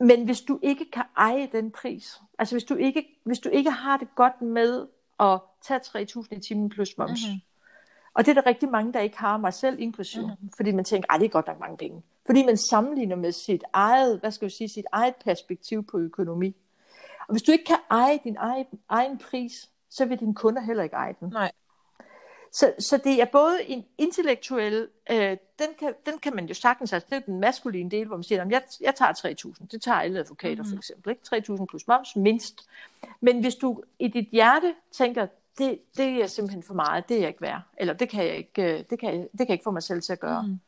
[0.07, 3.70] Men hvis du ikke kan eje den pris, altså hvis du ikke, hvis du ikke
[3.70, 4.86] har det godt med
[5.20, 7.40] at tage 3.000 i timen plus moms, mm-hmm.
[8.15, 10.51] Og det er der rigtig mange, der ikke har, mig selv inklusiv, mm-hmm.
[10.57, 12.03] fordi man tænker, at det er godt nok mange penge.
[12.27, 16.57] Fordi man sammenligner med sit eget, hvad skal vi sige, sit eget perspektiv på økonomi.
[17.29, 20.83] Og hvis du ikke kan eje din egen, egen pris, så vil dine kunder heller
[20.83, 21.29] ikke eje den.
[21.29, 21.53] Nej.
[22.53, 26.93] Så, så det er både en intellektuel, øh, den, kan, den kan man jo sagtens,
[26.93, 29.99] altså det er den maskuline del, hvor man siger, jeg, jeg tager 3.000, det tager
[29.99, 30.71] alle advokater mm-hmm.
[30.71, 31.55] for eksempel, ikke?
[31.61, 32.69] 3.000 plus moms, mindst.
[33.21, 35.27] Men hvis du i dit hjerte tænker,
[35.59, 38.37] det, det er simpelthen for meget, det er jeg ikke værd, eller det kan jeg
[38.37, 40.43] ikke, øh, det kan jeg, det kan jeg ikke få mig selv til at gøre,
[40.43, 40.61] mm.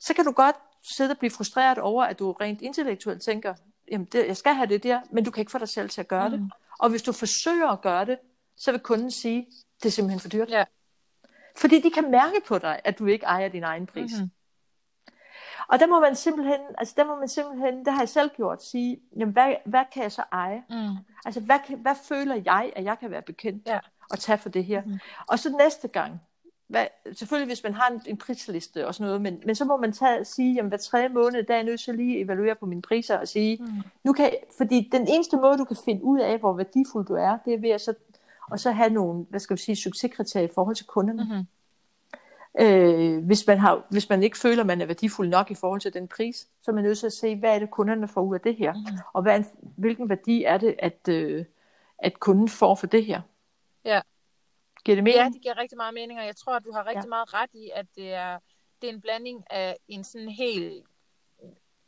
[0.00, 0.56] så kan du godt
[0.96, 3.54] sidde og blive frustreret over, at du rent intellektuelt tænker,
[3.90, 6.00] jamen det, jeg skal have det der, men du kan ikke få dig selv til
[6.00, 6.38] at gøre mm.
[6.38, 6.50] det.
[6.78, 8.18] Og hvis du forsøger at gøre det,
[8.56, 9.46] så vil kunden sige,
[9.82, 10.50] det er simpelthen for dyrt.
[10.50, 10.64] Ja.
[11.56, 14.12] Fordi de kan mærke på dig, at du ikke ejer din egen pris.
[14.12, 14.30] Mm-hmm.
[15.68, 18.62] Og der må man simpelthen, altså der må man simpelthen, det har jeg selv gjort,
[18.62, 20.62] sige, jamen hvad, hvad kan jeg så eje?
[20.70, 20.96] Mm.
[21.24, 23.78] Altså hvad, hvad føler jeg, at jeg kan være bekendt ja.
[24.10, 24.82] og tage for det her?
[24.84, 24.98] Mm.
[25.28, 26.20] Og så næste gang,
[26.66, 29.76] hvad, selvfølgelig hvis man har en, en prisliste og sådan noget, men, men så må
[29.76, 32.54] man tage, sige, jamen hver tredje måned, der er jeg nødt til lige at evaluere
[32.54, 33.66] på mine priser og sige, mm.
[34.04, 37.38] nu kan, fordi den eneste måde, du kan finde ud af, hvor værdifuld du er,
[37.44, 37.94] det er ved at så
[38.50, 41.24] og så have nogle, hvad skal vi sige, succeskriterier i forhold til kunderne.
[41.24, 41.46] Mm-hmm.
[42.60, 45.80] Øh, hvis, man har, hvis man ikke føler, at man er værdifuld nok i forhold
[45.80, 48.20] til den pris, så er man nødt til at se, hvad er det, kunderne får
[48.20, 48.98] ud af det her, mm-hmm.
[49.12, 49.44] og hvad,
[49.76, 51.44] hvilken værdi er det, at, øh,
[51.98, 53.20] at kunden får for det her.
[53.84, 54.00] Ja.
[54.84, 55.18] Giver det mening?
[55.18, 57.08] Ja, det giver rigtig meget mening, og jeg tror, at du har rigtig ja.
[57.08, 58.38] meget ret i, at det er,
[58.82, 60.86] det er en blanding af en sådan helt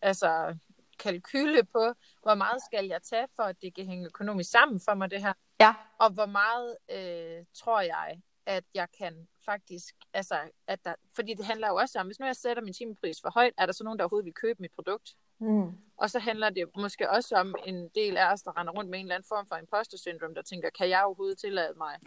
[0.02, 0.56] altså,
[0.98, 1.92] kalkyle på,
[2.22, 5.22] hvor meget skal jeg tage, for at det kan hænge økonomisk sammen for mig, det
[5.22, 5.32] her.
[5.60, 5.74] Ja.
[5.98, 10.36] Og hvor meget øh, tror jeg, at jeg kan faktisk, altså,
[10.66, 13.30] at der, fordi det handler jo også om, hvis nu jeg sætter min timepris for
[13.34, 15.16] højt, er der så nogen, der overhovedet vil købe mit produkt?
[15.38, 15.70] Mm.
[15.96, 18.98] Og så handler det måske også om en del af os, der render rundt med
[18.98, 21.98] en eller anden form for imposter syndrom, der tænker, kan jeg overhovedet tillade mig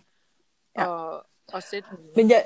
[0.77, 1.15] ja.
[1.15, 1.21] at,
[1.53, 2.45] at sætte min men jeg?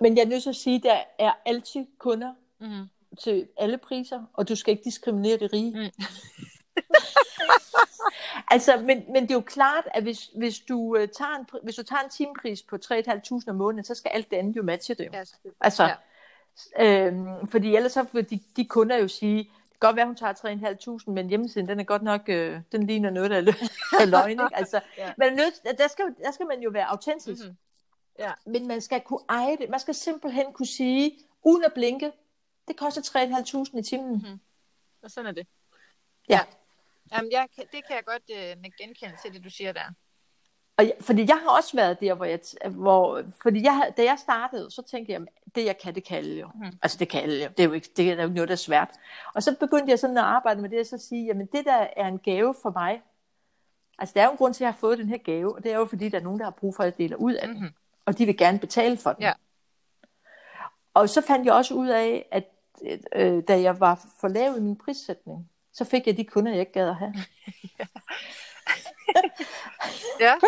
[0.00, 2.88] Men jeg er nødt til at sige, at der er altid kunder mm.
[3.18, 5.70] til alle priser, og du skal ikke diskriminere de rige.
[5.70, 5.90] Mm.
[8.50, 11.74] Altså, men, men det er jo klart, at hvis, hvis, du, uh, tager en, hvis
[11.76, 14.94] du tager en timepris på 3.500 om måneden, så skal alt det andet jo matche
[14.94, 15.04] det.
[15.06, 15.10] Jo.
[15.12, 15.24] Ja,
[15.60, 15.94] altså,
[16.78, 17.06] ja.
[17.06, 20.16] øhm, fordi ellers så vil de, de kunder jo sige, det kan godt være, hun
[20.16, 23.68] tager 3.500, men hjemmesiden, den er godt nok, øh, den ligner noget, der er, lø-
[24.02, 24.30] er løgn.
[24.30, 24.48] Ikke?
[24.52, 25.12] Altså, Ja.
[25.18, 27.44] men nødt, der, skal, der skal man jo være autentisk.
[27.46, 27.56] Mhm.
[28.18, 28.32] Ja.
[28.46, 29.70] Men man skal kunne eje det.
[29.70, 32.12] Man skal simpelthen kunne sige, uden at blinke,
[32.68, 33.02] det koster
[33.72, 34.12] 3.500 i timen.
[34.12, 34.40] Mhm.
[35.02, 35.46] Og sådan er det.
[36.28, 36.40] Ja.
[37.12, 39.82] Jamen, jeg, det kan jeg godt øh, genkende til det, du siger der.
[40.76, 42.40] Og jeg, fordi jeg har også været der, hvor jeg,
[42.70, 46.18] hvor, fordi jeg, da jeg startede, så tænkte jeg, "Jamen, det jeg kan, det kan
[46.18, 46.50] alle jo.
[46.54, 46.78] Mm.
[46.82, 47.48] Altså det kan alle jo.
[47.48, 48.90] Det er jo ikke, det er jo noget, der er svært.
[49.34, 51.86] Og så begyndte jeg sådan at arbejde med det, og så sige, jamen det der
[51.96, 53.02] er en gave for mig.
[53.98, 55.64] Altså der er jo en grund til, at jeg har fået den her gave, og
[55.64, 57.32] det er jo fordi, der er nogen, der har brug for, at jeg deler ud
[57.34, 57.60] af den.
[57.60, 57.68] Mhm.
[58.06, 59.22] Og de vil gerne betale for den.
[59.22, 59.32] Ja.
[60.94, 62.44] Og så fandt jeg også ud af, at
[63.14, 66.60] øh, da jeg var for lav i min prissætning, så fik jeg de kunder, jeg
[66.60, 67.14] ikke gad at have.
[70.20, 70.34] Ja,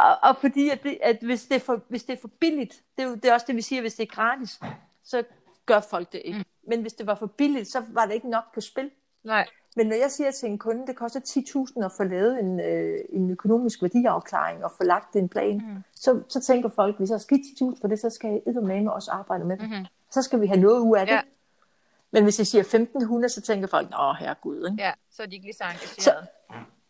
[0.00, 2.82] Og, og fordi, at, det, at hvis, det er for, hvis det er for billigt,
[2.96, 4.60] det er, jo, det er også det, vi siger, hvis det er gratis,
[5.04, 5.22] så
[5.66, 6.38] gør folk det ikke.
[6.38, 6.44] Mm.
[6.68, 8.90] Men hvis det var for billigt, så var det ikke nok på spil.
[9.24, 9.46] nej.
[9.76, 11.20] Men når jeg siger til en kunde, det koster
[11.78, 15.82] 10.000 at få lavet en, øh, en økonomisk værdiafklaring og få lagt en plan, mm.
[15.94, 19.10] så, så tænker folk, hvis jeg skal 10.000 for det, så skal jeg med også
[19.10, 19.70] arbejde med det.
[19.70, 19.86] Mhm.
[20.10, 21.12] Så skal vi have noget ud af det.
[21.12, 21.20] Ja.
[22.14, 22.64] Men hvis jeg siger
[23.24, 24.70] 1.500, så tænker folk, åh herregud.
[24.70, 24.82] Ikke?
[24.82, 26.26] Ja, så er de ikke lige så engagerede.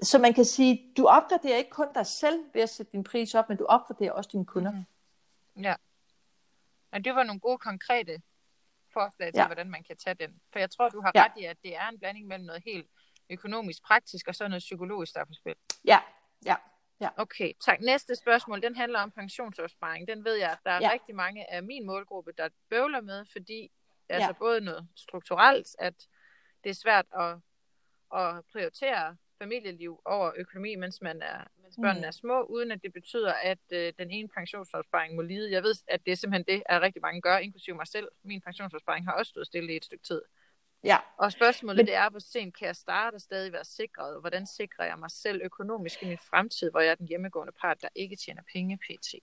[0.03, 3.35] Så man kan sige, du opgraderer ikke kun dig selv ved at sætte din pris
[3.35, 4.71] op, men du opgraderer også dine kunder.
[4.73, 4.85] Mhm.
[5.63, 5.75] Ja.
[6.93, 8.23] Og det var nogle gode konkrete
[8.93, 9.47] forslag til, Ja.
[9.47, 10.41] hvordan man kan tage den.
[10.53, 11.25] For jeg tror, du har Ja.
[11.25, 12.87] ret i, at det er en blanding mellem noget helt
[13.31, 15.55] økonomisk praktisk, og så noget psykologisk, der er på spil.
[15.85, 15.99] Ja,
[16.47, 17.09] ja.
[17.17, 17.81] Okay, tak.
[17.81, 20.09] Næste spørgsmål, den handler om pensionsopsparing.
[20.09, 20.81] Den ved jeg, at der er Ja.
[20.87, 20.93] ja.
[20.93, 23.71] rigtig mange af min målgruppe, der bøvler med, fordi
[24.09, 24.33] altså Ja.
[24.33, 25.95] både noget strukturelt, at
[26.65, 27.31] det er svært at,
[28.21, 32.09] at prioritere familieliv over økonomi, mens, man er, mens børnene Mm.
[32.09, 35.53] er små, uden at det betyder, at øh, den ene pensionsopsparing må lide.
[35.53, 38.09] Jeg ved, at det er simpelthen det, at rigtig mange gør, inklusive mig selv.
[38.23, 40.23] Min pensionsopsparing har også stået stille i et stykke tid.
[40.85, 40.99] ja.
[41.19, 44.21] Og spørgsmålet Men- det er, hvor sent kan jeg starte og stadig være sikret?
[44.21, 47.83] Hvordan sikrer jeg mig selv økonomisk i min fremtid, hvor jeg er den hjemmegående part,
[47.83, 49.15] der ikke tjener penge pt?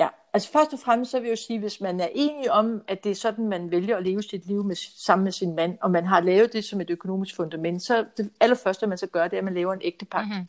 [0.00, 2.82] Ja, altså først og fremmest så vil jeg jo sige, hvis man er enig om,
[2.88, 5.78] at det er sådan, man vælger at leve sit liv med, sammen med sin mand,
[5.80, 9.28] og man har lavet det som et økonomisk fundament, så det allerførste, man så gør,
[9.28, 10.46] det er, at man laver en ægtepagt, mm-hmm.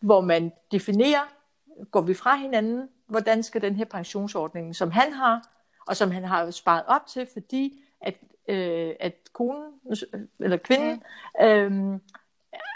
[0.00, 1.28] hvor man definerer,
[1.90, 5.48] går vi fra hinanden, hvordan skal den her pensionsordning, som han har,
[5.86, 8.14] og som han har sparet op til, fordi at,
[8.48, 9.64] øh, at konen,
[10.40, 11.02] eller kvinden,
[11.40, 11.46] mm.
[11.46, 12.00] øh,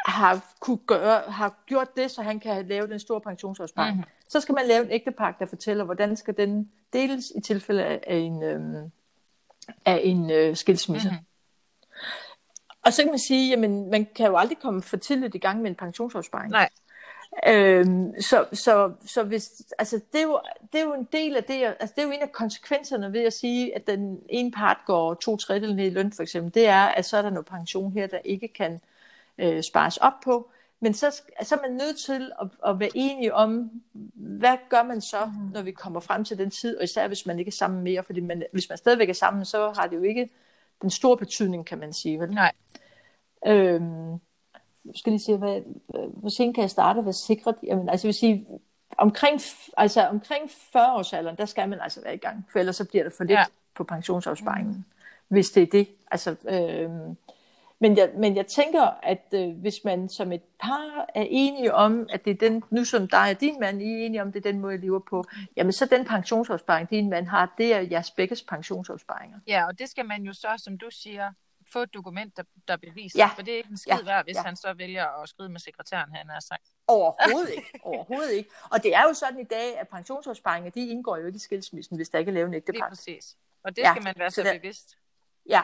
[0.07, 3.97] har, kunne gøre, har gjort det, så han kan lave den store pensionsopsparing.
[3.97, 4.05] Mm.
[4.29, 8.17] Så skal man lave en ægtepagt, der fortæller, hvordan skal den deles i tilfælde af,
[8.17, 8.91] en, øhm,
[9.85, 11.11] af en øh, skilsmisse.
[11.11, 11.17] Mm.
[12.85, 15.63] Og så kan man sige, jamen man kan jo aldrig komme for tidligt i gang
[15.63, 16.51] med en pensionsopsparing.
[16.51, 16.69] Nej.
[17.47, 20.41] Øhm, så, så, så hvis, altså det, er jo,
[20.73, 23.21] det er jo en del af det, altså det er jo en af konsekvenserne ved
[23.21, 26.67] at sige, at den ene part går to tredjedel ned i løn for eksempel, det
[26.67, 28.81] er, at så er der noget pension her, der ikke kan
[29.39, 30.51] øh, spares op på.
[30.81, 33.71] Men så, så er man nødt til at, at være enige om,
[34.15, 35.51] hvad gør man så, Mhm.
[35.53, 38.03] når vi kommer frem til den tid, og især hvis man ikke er sammen mere,
[38.03, 40.31] fordi man, hvis man stadigvæk er sammen, så har det jo ikke
[40.83, 42.21] den store betydning, kan man sige.
[42.21, 42.31] Vel?
[42.31, 42.53] Nej.
[43.47, 44.19] Øhm,
[44.95, 45.61] skal lige sige, hvad,
[46.15, 47.55] hvor sent kan jeg starte at være sikret?
[47.63, 48.47] Jamen, altså jeg vil sige,
[48.99, 49.41] omkring,
[49.77, 53.13] altså, omkring 40-årsalderen, der skal man altså være i gang, for ellers så bliver det
[53.13, 53.45] for lidt ja.
[53.75, 54.85] på pensionsopsparingen, mm.
[55.29, 55.89] hvis det er det.
[56.11, 57.17] Altså, øhm,
[57.83, 62.07] men, jeg, men jeg tænker, at øh, hvis man som et par er enige om,
[62.11, 64.47] at det er den, nu som dig og din mand, I er enige om, det
[64.47, 65.25] er den måde, jeg lever på,
[65.57, 69.39] jamen så den pensionsopsparing, din mand har, det er jeres begges pensionsopsparinger.
[69.47, 71.33] Ja, og det skal man jo så, som du siger,
[71.73, 73.19] få et dokument, der, der beviser.
[73.19, 73.31] Ja.
[73.37, 74.05] For det er ikke en skid Ja.
[74.05, 74.43] værd, hvis Ja.
[74.43, 76.63] han så vælger at skrive med sekretæren, han har sagt.
[76.87, 77.81] Overhovedet ikke.
[77.85, 78.51] Overhovedet ikke.
[78.71, 81.97] Og det er jo sådan i dag, at pensionsopsparinger, de indgår jo ikke i skilsmissen,
[81.97, 82.89] hvis der ikke er lavet en Lige ægtepagt.
[82.91, 83.37] præcis.
[83.65, 84.97] Og det Ja, skal man være så så der- bevidst.
[85.49, 85.63] Ja.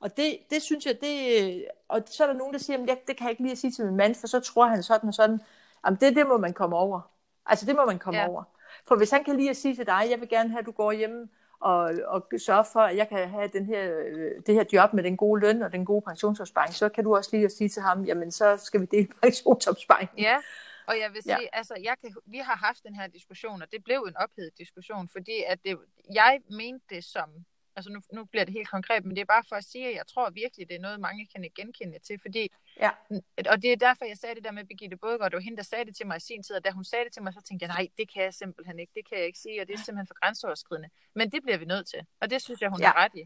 [0.00, 1.64] Og det, det synes jeg, det...
[1.88, 3.70] Og så er der nogen, der siger, at det kan jeg ikke lige at sige
[3.70, 5.40] til min mand, for så tror han sådan og sådan.
[5.86, 7.00] Jamen det, det må man komme over.
[7.46, 8.28] Altså det må man komme Ja.
[8.28, 8.44] over.
[8.86, 10.70] For hvis han kan lige at sige til dig, jeg vil gerne have, at du
[10.72, 11.28] går hjemme
[11.60, 15.02] og, og sørge for, at jeg kan have den her, øh, det her job med
[15.04, 17.82] den gode løn og den gode pensionsopsparing, så kan du også lige at sige til
[17.82, 20.10] ham, jamen så skal vi dele pensionsopsparing.
[20.18, 20.36] Ja,
[20.86, 21.36] og jeg vil Ja.
[21.36, 24.58] sige, altså, jeg kan, vi har haft den her diskussion, og det blev en ophedet
[24.58, 25.78] diskussion, fordi at det,
[26.14, 27.28] jeg mente det som,
[27.78, 29.94] altså nu, nu bliver det helt konkret, men det er bare for at sige, at
[29.94, 32.44] jeg tror virkelig, det er noget, mange kan genkende til, fordi,
[32.76, 32.90] Ja.
[33.52, 35.62] og det er derfor, jeg sagde det der med Birgitte Bådgaard, det var hende, der
[35.62, 37.42] sagde det til mig i sin tid, og da hun sagde det til mig, så
[37.42, 39.74] tænkte jeg, nej, det kan jeg simpelthen ikke, det kan jeg ikke sige, og det
[39.74, 40.88] er simpelthen for grænseoverskridende.
[41.14, 42.86] Men det bliver vi nødt til, og det synes jeg, hun Ja.
[42.86, 43.24] har ret i.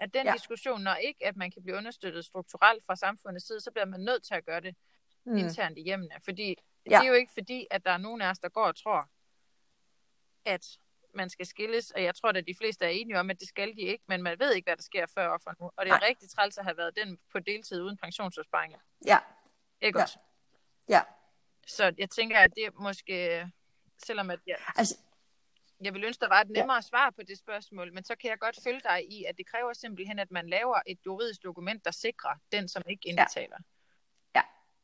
[0.00, 0.32] At den Ja.
[0.32, 4.00] diskussion, når ikke at man kan blive understøttet strukturelt fra samfundets side, så bliver man
[4.00, 4.76] nødt til at gøre det
[5.24, 5.36] mm.
[5.36, 6.14] internt i hjemmene.
[6.24, 6.48] Fordi
[6.90, 6.98] Ja.
[6.98, 9.08] det er jo ikke fordi, at der er nogen af os, der går og tror,
[10.44, 10.78] at
[11.14, 13.76] man skal skilles, og jeg tror, at de fleste er enige om, at det skal
[13.76, 15.70] de ikke, men man ved ikke, hvad der sker før og for nu.
[15.76, 16.08] Og det er Nej.
[16.08, 18.78] rigtig træls at have været den på deltid uden pensionsopsparinger.
[19.06, 19.18] Ja,
[19.80, 20.02] Ikke Ja.
[20.02, 20.18] også?
[20.88, 21.02] ja.
[21.66, 23.46] Så jeg tænker, at det er måske,
[23.98, 24.96] selvom at jeg, Altså,
[25.80, 26.80] jeg vil ønske, der var et nemmere ja.
[26.80, 29.72] svar på det spørgsmål, men så kan jeg godt følge dig i, at det kræver
[29.72, 33.56] simpelthen, at man laver et juridisk dokument, der sikrer den, som ikke indbetaler.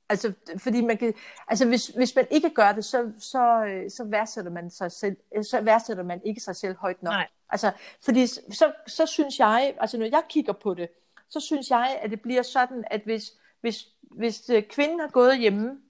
[0.09, 1.15] Altså, fordi man kan,
[1.49, 5.17] altså hvis, hvis man ikke gør det, så, så, øh, så, værdsætter man sig selv,
[5.37, 7.13] øh, så værdsætter man ikke sig selv højt nok.
[7.13, 7.29] Nej.
[7.51, 7.73] Altså,
[8.05, 10.89] fordi så, så synes jeg, altså når jeg kigger på det,
[11.31, 15.39] så synes jeg, at det bliver sådan, at hvis, hvis, hvis øh, kvinden har gået
[15.39, 15.81] hjemme,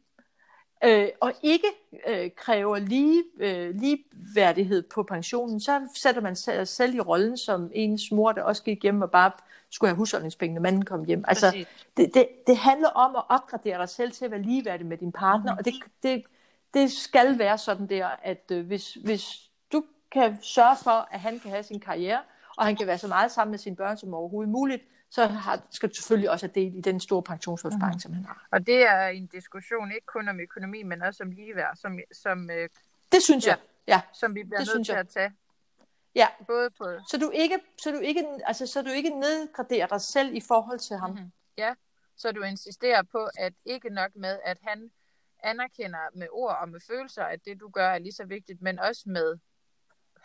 [0.85, 1.69] øh, og ikke
[2.07, 7.71] øh, kræver lige, øh, ligeværdighed på pensionen, så sætter man sig selv i rollen som
[7.75, 9.31] ens mor, der også gik hjem og bare
[9.71, 11.25] skulle have husholdningspenge, når manden kom hjem.
[11.29, 11.67] Altså, Præcis.
[11.97, 15.13] det, det, det handler om at opgradere dig selv til at være ligeværdig med din
[15.13, 15.59] partner, mm.
[15.59, 16.25] og det, det,
[16.75, 21.39] det skal være sådan der, at øh, hvis, hvis du kan sørge for, at han
[21.39, 22.21] kan have sin karriere,
[22.57, 24.83] og han kan være så meget sammen med sine børn som overhovedet muligt,
[25.15, 28.01] så har, skal du selvfølgelig også have del i den store pensionsopsparing, mm.
[28.01, 28.47] som han har.
[28.51, 32.51] Og det er en diskussion ikke kun om økonomi, men også om ligeværd, som, som,
[32.51, 32.69] øh,
[33.13, 33.51] Det synes Ja.
[33.51, 33.59] jeg.
[33.89, 34.01] Ja.
[34.13, 35.01] som vi bliver Det nødt til jeg.
[35.01, 35.33] at tage.
[36.15, 36.27] Ja.
[36.47, 40.35] Både på, Så du ikke, så du ikke, altså, så du ikke nedgraderer dig selv
[40.35, 41.11] i forhold til ham.
[41.11, 41.33] Mhm.
[41.59, 41.75] ja,
[42.17, 44.91] så du insisterer på, at ikke nok med, at han
[45.43, 48.79] anerkender med ord og med følelser, at det du gør er lige så vigtigt, men
[48.79, 49.39] også med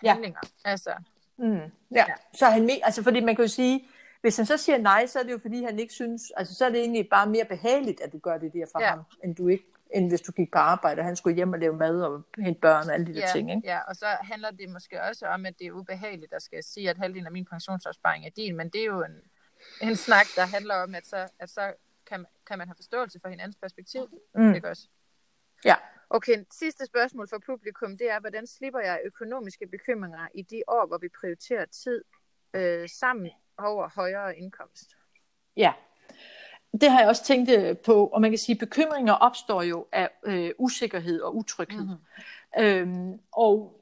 [0.04, 0.12] Ja.
[0.12, 0.40] handlinger.
[0.66, 0.94] Altså,
[1.38, 1.62] Mm, ja.
[1.92, 2.06] Ja.
[2.08, 2.14] ja.
[2.34, 3.90] Så han altså fordi man kan jo sige,
[4.22, 6.66] hvis han så siger nej, så er det jo fordi han ikke synes, altså så
[6.66, 8.90] er det egentlig bare mere behageligt, at du gør det der for Ja.
[8.90, 9.64] ham, end du ikke,
[9.94, 12.62] end hvis du gik på arbejde, og han skulle hjem og lave mad og hente
[12.62, 13.62] børn og alle de der ja, ting, ikke?
[13.68, 16.90] ja, og så handler det måske også om, at det er ubehageligt at skal sige,
[16.90, 19.22] at halvdelen af min pensionsopsparing er din, men det er jo en,
[19.82, 21.74] en snak, der handler om, at så, at så
[22.06, 24.22] kan, man, kan man have forståelse for hinandens perspektiv.
[24.36, 24.54] Mm.
[24.54, 24.88] Ikke også?
[25.66, 25.76] Ja.
[26.10, 30.88] Okay, sidste spørgsmål for publikum, det er, hvordan slipper jeg økonomiske bekymringer i de år,
[30.88, 32.04] hvor vi prioriterer tid
[32.54, 33.32] øh, sammen
[33.66, 34.96] over højere indkomst?
[35.58, 35.74] Ja.
[36.82, 39.86] Det har jeg også tænkt øh, på, og man kan sige, at bekymringer opstår jo
[39.92, 41.82] af øh, usikkerhed og utryghed.
[41.82, 42.64] Mm-hmm.
[42.64, 43.80] Øhm, og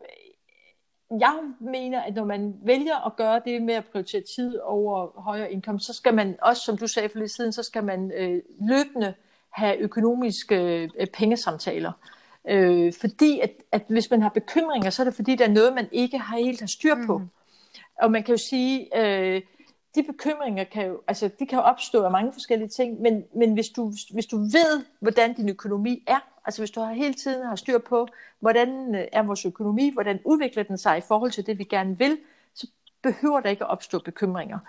[1.19, 5.51] jeg mener, at når man vælger at gøre det med at prioritere tid over højere
[5.51, 8.41] indkomst, så skal man også, som du sagde for lidt siden, så skal man øh,
[8.61, 9.13] løbende
[9.49, 11.91] have økonomiske øh, pengesamtaler.
[12.47, 15.73] Øh, fordi at, at hvis man har bekymringer, så er det fordi, der er noget,
[15.73, 17.17] man ikke har helt har styr på.
[17.17, 17.29] Mm.
[18.01, 19.41] Og man kan jo sige, øh,
[19.95, 23.53] de bekymringer kan jo, altså, de kan jo opstå af mange forskellige ting, men, men
[23.53, 27.45] hvis, du, hvis du ved, hvordan din økonomi er, altså hvis du har hele tiden
[27.45, 28.07] har styr på,
[28.39, 31.97] hvordan øh, er vores økonomi, hvordan udvikler den sig i forhold til det, vi gerne
[31.97, 32.17] vil,
[32.53, 32.67] så
[33.03, 34.59] behøver der ikke at opstå bekymringer.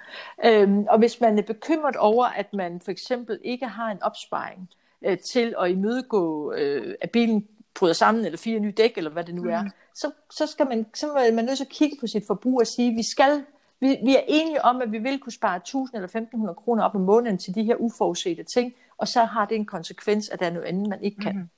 [0.44, 4.70] Øhm, og hvis man er bekymret over, at man for eksempel ikke har en opsparing
[5.04, 9.24] øh, til at imødegå, øh, at bilen bryder sammen, eller fire nye dæk, eller hvad
[9.24, 9.70] det nu er, Mhm.
[9.94, 12.66] så, så, skal man, så er man nødt til at kigge på sit forbrug og
[12.66, 13.44] sige, vi skal
[13.80, 16.94] vi, vi er enige om, at vi vil kunne spare 1000 eller 1500 kroner op
[16.94, 20.46] om måneden til de her uforudsete ting, og så har det en konsekvens, at der
[20.46, 21.32] er noget andet, man ikke kan.
[21.32, 21.38] Mhm.
[21.38, 21.48] Mm-hmm.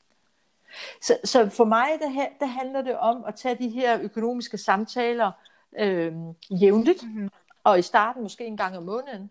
[1.02, 5.32] Så, så for mig, der, der handler det om at tage de her økonomiske samtaler
[5.78, 6.12] øh,
[6.50, 7.12] jævnligt, Mhm.
[7.12, 7.30] mm-hmm.
[7.64, 9.30] og i starten måske en gang om måneden.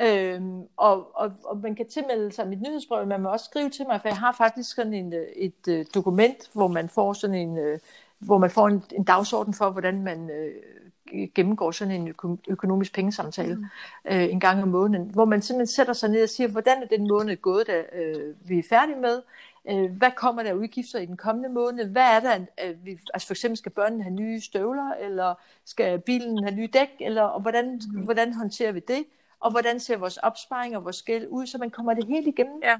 [0.00, 3.86] Øhm, og, og, og man kan tilmelde sig mit nyhedsbrev, man må også skrive til
[3.86, 7.36] mig, for jeg har faktisk sådan en, øh, et øh, dokument, hvor man får sådan
[7.36, 7.78] en, øh,
[8.18, 10.54] hvor man får en, en dagsorden for, hvordan man øh,
[11.34, 13.64] gennemgår sådan en øko, økonomisk pengesamtale mm.
[14.04, 16.86] øh, en gang om måneden, hvor man simpelthen sætter sig ned og siger, hvordan er
[16.86, 19.22] den måned gået, da øh, vi er færdige med,
[19.70, 23.26] øh, hvad kommer der udgifter i den kommende måned, hvad er der, øh, vi, altså
[23.26, 25.34] for eksempel skal børnene have nye støvler, eller
[25.64, 28.00] skal bilen have nye dæk, eller og hvordan, mm.
[28.00, 29.04] hvordan håndterer vi det,
[29.40, 32.60] og hvordan ser vores opsparing og vores gæld ud, så man kommer det helt igennem.
[32.62, 32.76] Ja.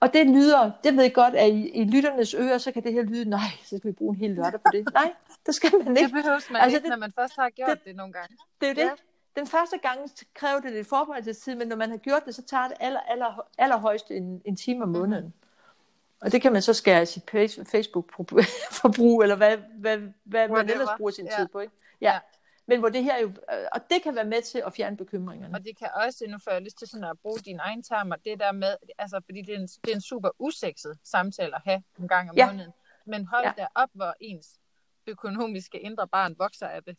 [0.00, 2.92] Og det lyder, det ved jeg godt, at i, i lytternes ører, så kan det
[2.92, 4.88] her lyde, nej, så skal vi bruge en hel lørdag på det.
[4.94, 5.12] Nej,
[5.46, 6.12] det skal man Det ikke.
[6.12, 8.36] behøves man Altså, ikke, det- når man først har gjort det, det- det nogle gange.
[8.60, 8.82] Det er det.
[8.82, 8.90] Ja.
[9.36, 12.68] Den første gang kræver det lidt forberedelsestid, men når man har gjort det, så tager
[12.68, 15.24] det aller, aller, allerhøjst en, en time om måneden.
[15.24, 15.32] Mm.
[16.20, 17.22] Og det kan man så skære sit
[17.70, 21.36] Facebook-forbrug, eller hvad, hvad, hvad man ellers bruger sin Ja.
[21.38, 21.58] tid på.
[21.60, 21.72] Ikke?
[22.00, 22.12] Ja.
[22.12, 22.18] Ja.
[22.68, 25.54] Men hvor det her jo, øh, og det kan være med til at fjerne bekymringerne.
[25.54, 28.16] Og det kan også, nu får jeg lyst til sådan at bruge dine egne termer,
[28.16, 31.62] det der med, altså fordi det er en, det er en super usekset samtale at
[31.64, 32.46] have en gang om Ja.
[32.46, 32.72] måneden.
[33.06, 33.52] Men hold Ja.
[33.58, 33.62] ja.
[33.62, 34.58] da op, hvor ens
[35.06, 36.98] økonomiske indre barn vokser af det.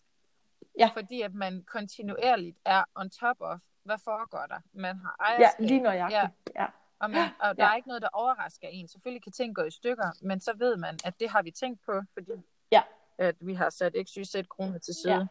[0.80, 0.90] Ja.
[0.94, 4.60] Fordi at man kontinuerligt er on top of, hvad foregår der?
[4.74, 6.22] Man har Ja, ejerskab, lige nøjagtigt.
[6.56, 6.62] Ja.
[6.62, 6.68] Ja.
[7.00, 7.72] og, man, og der Ja.
[7.72, 8.88] er ikke noget, der overrasker en.
[8.88, 11.82] Selvfølgelig kan ting gå i stykker, men så ved man, at det har vi tænkt
[11.86, 12.32] på, fordi
[12.72, 12.82] Ja.
[13.18, 15.14] at vi har sat x, y, z kroner til side.
[15.14, 15.26] Ja.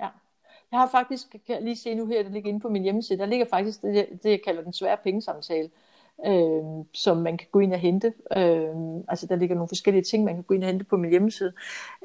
[0.00, 0.08] Ja.
[0.72, 3.18] Jeg har faktisk, kan jeg lige se nu her, det ligger inde på min hjemmeside,
[3.18, 5.70] der ligger faktisk det, det jeg kalder den svære pengesamtale,
[6.26, 8.12] øh, som man kan gå ind og hente.
[8.36, 11.10] Øh, altså der ligger nogle forskellige ting, man kan gå ind og hente på min
[11.10, 11.52] hjemmeside.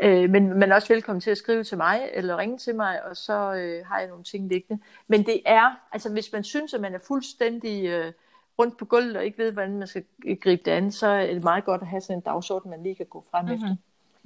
[0.01, 3.05] Øh, men man er også velkommen til at skrive til mig, eller ringe til mig,
[3.05, 4.83] og så øh, har jeg nogle ting liggende.
[5.07, 7.85] Men det er, altså hvis man synes, at man er fuldstændig...
[7.85, 8.13] Øh,
[8.59, 10.03] rundt på gulvet og ikke ved, hvordan man skal
[10.41, 12.95] gribe det an, så er det meget godt at have sådan en dagsorden, man lige
[12.95, 13.55] kan gå frem mm-hmm.
[13.55, 13.75] efter.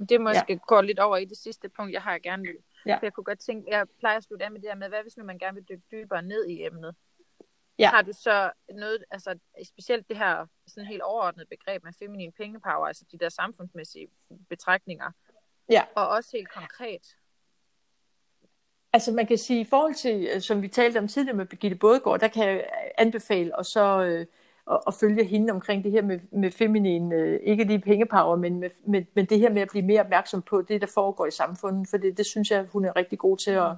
[0.08, 0.58] Det måske ja.
[0.66, 2.56] gå lidt over i det sidste punkt, jeg har gerne vil.
[2.88, 2.98] Ja.
[2.98, 5.02] For jeg kunne godt tænke, jeg plejer at slutte af med det her med, hvad
[5.02, 6.94] hvis nu man gerne vil dykke dybere ned i emnet?
[7.78, 7.90] Ja.
[7.90, 12.86] Har du så noget, altså specielt det her sådan helt overordnet begreb med feminin pengepower,
[12.86, 14.08] altså de der samfundsmæssige
[14.48, 15.10] betragtninger,
[15.70, 15.84] ja.
[15.94, 17.16] og også helt konkret?
[18.92, 21.76] Altså man kan sige, i forhold til, øh, som vi talte om tidligere med Birgitte
[21.76, 22.66] Bådgaard, der kan jeg
[22.98, 24.26] anbefale og så øh,
[24.70, 28.60] at, at følge hende omkring det her med, med feminin, øh, ikke lige pengepower, men,
[28.60, 31.30] med, med, men det her med at blive mere opmærksom på det, der foregår i
[31.30, 33.70] samfundet, for det, det synes jeg, hun er rigtig god til at,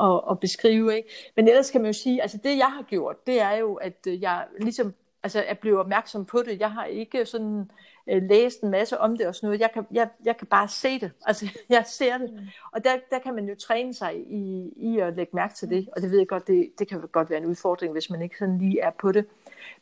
[0.00, 0.96] at, at beskrive.
[0.96, 1.08] Ikke?
[1.36, 4.06] Men ellers kan man jo sige, altså det jeg har gjort, det er jo, at
[4.08, 4.94] øh, jeg ligesom
[5.24, 6.60] altså, er blevet opmærksom på det.
[6.60, 7.70] Jeg har ikke sådan
[8.06, 9.60] øh, læst en masse om det og sådan noget.
[9.60, 11.10] Jeg kan, jeg, jeg kan bare se det.
[11.26, 12.32] Altså, jeg ser det.
[12.32, 12.38] Mm.
[12.72, 15.88] Og der, der kan man jo træne sig i, i at lægge mærke til det.
[15.96, 18.38] Og det ved jeg godt, det, det kan godt være en udfordring, hvis man ikke
[18.38, 19.26] sådan lige er på det.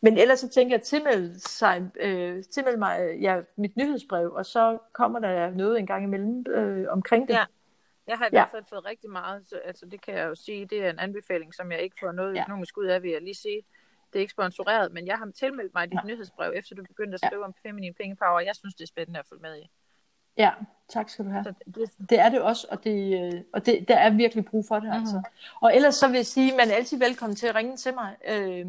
[0.01, 4.47] Men ellers så tænker jeg at tilmelde, sig, øh, tilmelde mig ja, mit nyhedsbrev, og
[4.47, 7.35] så kommer der noget en gang imellem øh, omkring det.
[7.35, 7.45] Ja.
[8.07, 8.39] Jeg har i ja.
[8.39, 10.99] hvert fald fået rigtig meget, så, altså det kan jeg jo sige, det er en
[10.99, 12.43] anbefaling, som jeg ikke får noget ja.
[12.43, 13.63] økonomisk ud af, vil jeg lige sige.
[14.13, 16.07] Det er ikke sponsoreret, men jeg har tilmeldt mig dit ja.
[16.07, 17.47] nyhedsbrev, efter du begyndte at skrive ja.
[17.47, 19.71] om feminin pengepower, og jeg synes, det er spændende at følge med i.
[20.37, 20.51] Ja,
[20.89, 21.45] tak skal du have.
[21.45, 24.65] Så det, det er det også, og, det, øh, og det, der er virkelig brug
[24.69, 24.85] for det.
[24.85, 25.01] Mm-hmm.
[25.01, 25.23] Altså.
[25.61, 27.95] Og ellers så vil jeg sige, at man er altid velkommen til at ringe til
[27.95, 28.67] mig øh,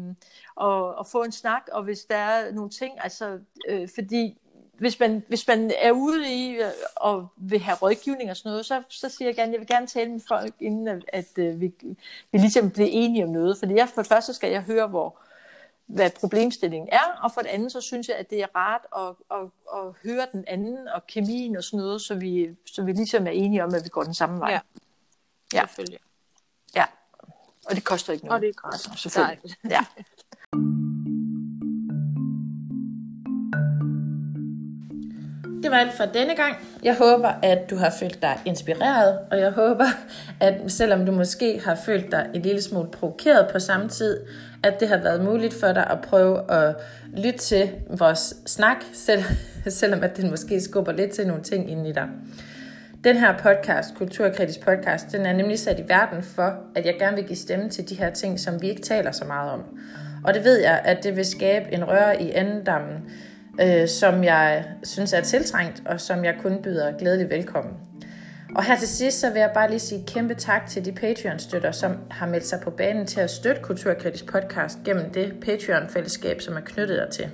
[0.54, 3.38] og, og få en snak, og hvis der er nogle ting, altså,
[3.68, 4.38] øh, fordi
[4.78, 8.66] hvis man, hvis man er ude i øh, og vil have rådgivning og sådan noget,
[8.66, 11.44] så, så siger jeg gerne, jeg vil gerne tale med folk, inden at, at, at
[11.44, 11.72] øh, vi,
[12.32, 13.58] vi ligesom bliver enige om noget.
[13.58, 15.18] Fordi jeg, for det første skal jeg høre, hvor,
[15.86, 19.38] hvad problemstillingen er, og for det andet, så synes jeg, at det er rart at,
[19.38, 23.26] at, at høre den anden og kemien og sådan noget, så vi, så vi ligesom
[23.26, 24.50] er enige om, at vi går den samme vej.
[24.50, 24.60] Ja,
[25.54, 25.60] ja.
[25.66, 25.98] selvfølgelig.
[26.76, 26.84] Ja,
[27.66, 28.36] og det koster ikke noget.
[28.36, 28.86] Og det er gratis.
[28.86, 29.56] Altså, selvfølgelig.
[29.70, 29.84] Ja.
[35.64, 36.56] Det var alt for denne gang.
[36.82, 39.84] Jeg håber, at du har følt dig inspireret, og jeg håber,
[40.40, 44.20] at selvom du måske har følt dig en lille smule provokeret på samme tid,
[44.62, 46.76] at det har været muligt for dig at prøve at
[47.16, 49.22] lytte til vores snak, selv,
[49.68, 52.08] selvom at den måske skubber lidt til nogle ting ind i dig.
[53.04, 57.16] Den her podcast, Kulturkritisk podcast, den er nemlig sat i verden for, at jeg gerne
[57.16, 59.60] vil give stemme til de her ting, som vi ikke taler så meget om.
[60.24, 63.04] Og det ved jeg, at det vil skabe en røre i endedammen,
[63.60, 67.74] øh, som jeg synes er tiltrængt, og som jeg kun byder glædelig velkommen.
[68.54, 71.72] Og her til sidst, så vil jeg bare lige sige kæmpe tak til de Patreon-støtter,
[71.72, 76.56] som har meldt sig på banen til at støtte Kulturkritisk podcast gennem det Patreon-fællesskab, som
[76.56, 77.30] er knyttet til.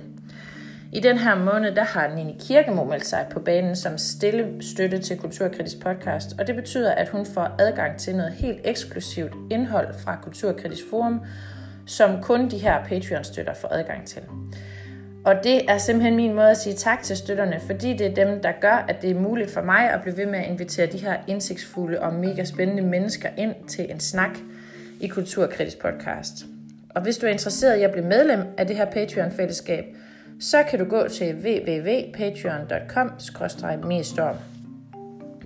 [0.93, 4.99] I den her måned, der har Nini Kirkemo meldt sig på banen som stille støtte
[4.99, 9.93] til Kulturkritisk podcast, og det betyder, at hun får adgang til noget helt eksklusivt indhold
[10.03, 11.21] fra Kulturkritisk Forum,
[11.85, 14.21] som kun de her Patreon-støtter får adgang til.
[15.25, 18.41] Og det er simpelthen min måde at sige tak til støtterne, fordi det er dem,
[18.41, 20.97] der gør, at det er muligt for mig at blive ved med at invitere de
[20.97, 24.37] her indsigtsfulde og mega spændende mennesker ind til en snak
[24.99, 26.45] i Kulturkritisk podcast.
[26.89, 29.85] Og hvis du er interesseret i at blive medlem af det her Patreon-fællesskab,
[30.39, 33.11] så kan du gå til www.patreon.com
[33.87, 34.35] mestorm.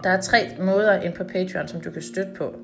[0.03, 2.55] Der er tre måder ind på Patreon, som du kan støtte på.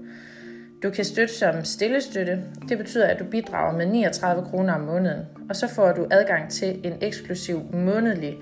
[0.83, 2.43] Du kan støtte som stillestøtte.
[2.69, 6.49] Det betyder, at du bidrager med 39 kroner om måneden, og så får du adgang
[6.49, 8.37] til en eksklusiv månedlig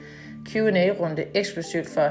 [0.50, 2.10] Q&A-runde eksklusivt for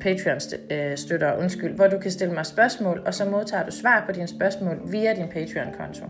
[0.00, 4.28] Patreon-støttere, undskyld, hvor du kan stille mig spørgsmål, og så modtager du svar på dine
[4.28, 6.04] spørgsmål via din Patreon-konto.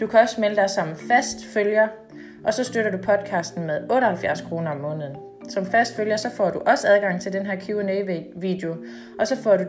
[0.00, 1.88] Du kan også melde dig som fast følger,
[2.44, 5.29] og så støtter du podcasten med 78 kroner om måneden.
[5.50, 8.76] Som fast følger, så får du også adgang til den her Q&A-video,
[9.18, 9.64] og så får du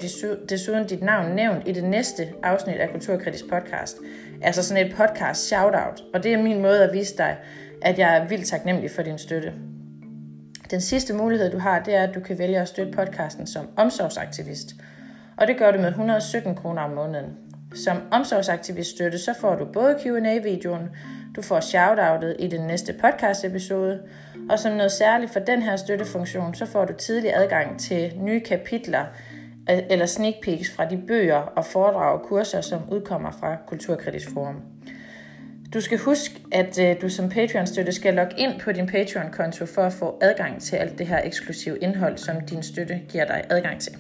[0.50, 3.98] desuden dit navn nævnt i det næste afsnit af Kulturkritisk podcast.
[4.42, 7.38] Altså sådan et podcast shoutout, og det er min måde at vise dig,
[7.82, 9.54] at jeg er vildt taknemmelig for din støtte.
[10.72, 13.70] Den sidste mulighed, du har, det er, at du kan vælge at støtte podcasten som
[13.78, 14.76] omsorgsaktivist.
[15.38, 17.38] Og det gør du med 117 kroner om måneden.
[17.76, 20.90] Som omsorgsaktivist støtte, så får du både Q&A-videoen,
[21.36, 24.00] du får shoutoutet i den næste podcast-episode,
[24.52, 28.40] og som noget særligt for den her støttefunktion, så får du tidlig adgang til nye
[28.40, 29.06] kapitler
[29.70, 34.34] øh, eller sneak peeks fra de bøger og foredrag og kurser, som udkommer fra Kulturkritisk
[34.34, 34.62] Forum.
[35.74, 39.82] Du skal huske, at øh, du som Patreon-støtte skal logge ind på din Patreon-konto for
[39.82, 43.82] at få adgang til alt det her eksklusive indhold, som din støtte giver dig adgang
[43.82, 43.98] til.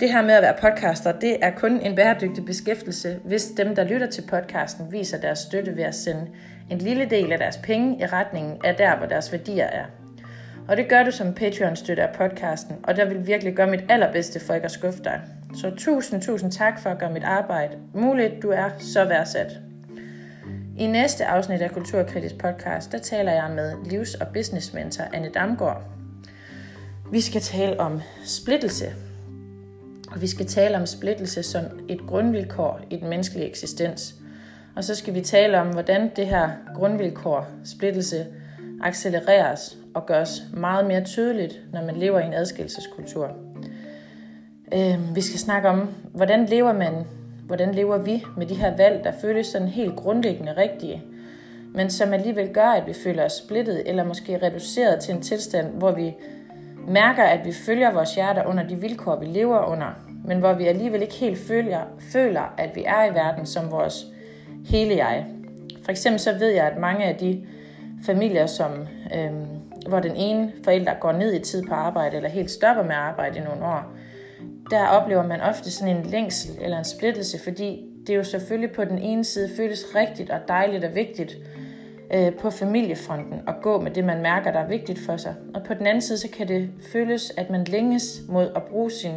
[0.00, 3.84] Det her med at være podcaster, det er kun en bæredygtig beskæftigelse, hvis dem, der
[3.84, 6.26] lytter til podcasten, viser deres støtte ved at sende
[6.70, 9.84] en lille del af deres penge i retningen af der, hvor deres værdier er.
[10.68, 14.40] Og det gør du som Patreon-støtter af podcasten, og der vil virkelig gøre mit allerbedste
[14.40, 15.20] for ikke at skuffe dig.
[15.54, 18.42] Så tusind, tusind tak for at gøre mit arbejde muligt.
[18.42, 19.52] Du er så værdsat.
[20.78, 25.82] I næste afsnit af Kulturkritisk podcast, der taler jeg med livs- og businessmentor Anne Damgaard.
[27.12, 28.86] Vi skal tale om splittelse.
[30.10, 34.14] Og vi skal tale om splittelse som et grundvilkår i den menneskelige eksistens.
[34.76, 38.26] Og så skal vi tale om, hvordan det her grundvilkår, splittelse,
[38.82, 43.30] accelereres og gøres meget mere tydeligt, når man lever i en adskillelseskultur.
[44.74, 46.92] Øhm, vi skal snakke om, hvordan lever man,
[47.46, 51.02] hvordan lever vi med de her valg, der føles sådan helt grundlæggende rigtige,
[51.74, 55.66] men som alligevel gør, at vi føler os splittet eller måske reduceret til en tilstand,
[55.66, 56.14] hvor vi
[56.88, 59.86] mærker, at vi følger vores hjerter under de vilkår, vi lever under,
[60.24, 61.80] men hvor vi alligevel ikke helt føler,
[62.12, 64.11] føler at vi er i verden som vores
[64.64, 65.26] hele jeg.
[65.84, 67.44] For eksempel så ved jeg, at mange af de
[68.06, 68.70] familier, som,
[69.14, 69.46] øhm,
[69.88, 72.96] hvor den ene forælder går ned i tid på arbejde, eller helt stopper med at
[72.96, 73.92] arbejde i nogle år,
[74.70, 78.84] der oplever man ofte sådan en længsel eller en splittelse, fordi det jo selvfølgelig på
[78.84, 81.36] den ene side føles rigtigt og dejligt og vigtigt
[82.14, 85.34] øh, på familiefronten at gå med det, man mærker, der er vigtigt for sig.
[85.54, 88.90] Og på den anden side, så kan det føles, at man længes mod at bruge
[88.90, 89.14] sin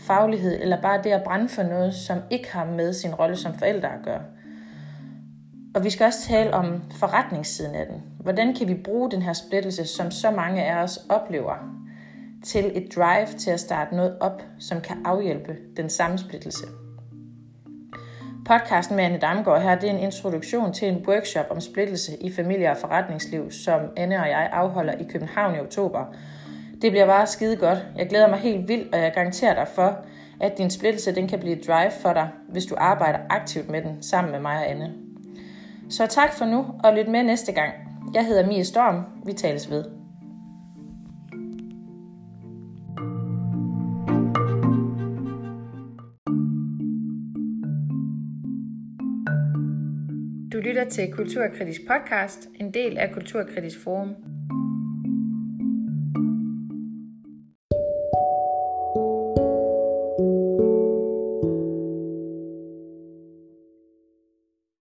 [0.00, 3.54] faglighed, eller bare det at brænde for noget, som ikke har med sin rolle som
[3.58, 4.22] forælder at gøre.
[5.76, 8.02] Og vi skal også tale om forretningssiden af den.
[8.20, 11.54] Hvordan kan vi bruge den her splittelse, som så mange af os oplever,
[12.44, 16.66] til et drive til at starte noget op, som kan afhjælpe den samme splittelse.
[18.46, 22.32] Podcasten med Anne Damgaard her, det er en introduktion til en workshop om splittelse i
[22.32, 26.04] familie og forretningsliv, som Anne og jeg afholder i København i oktober.
[26.82, 27.78] Det bliver bare skide godt.
[27.96, 29.98] Jeg glæder mig helt vildt, og jeg garanterer dig for,
[30.40, 33.82] at din splittelse den kan blive et drive for dig, hvis du arbejder aktivt med
[33.82, 35.05] den sammen med mig og Anne.
[35.88, 37.72] Så tak for nu, og lyt med næste gang.
[38.14, 39.04] Jeg hedder Mie Storm.
[39.26, 39.84] Vi tales ved.
[50.52, 54.35] Du lytter til Kulturkritisk podcast, en del af Kulturkritisk Forum.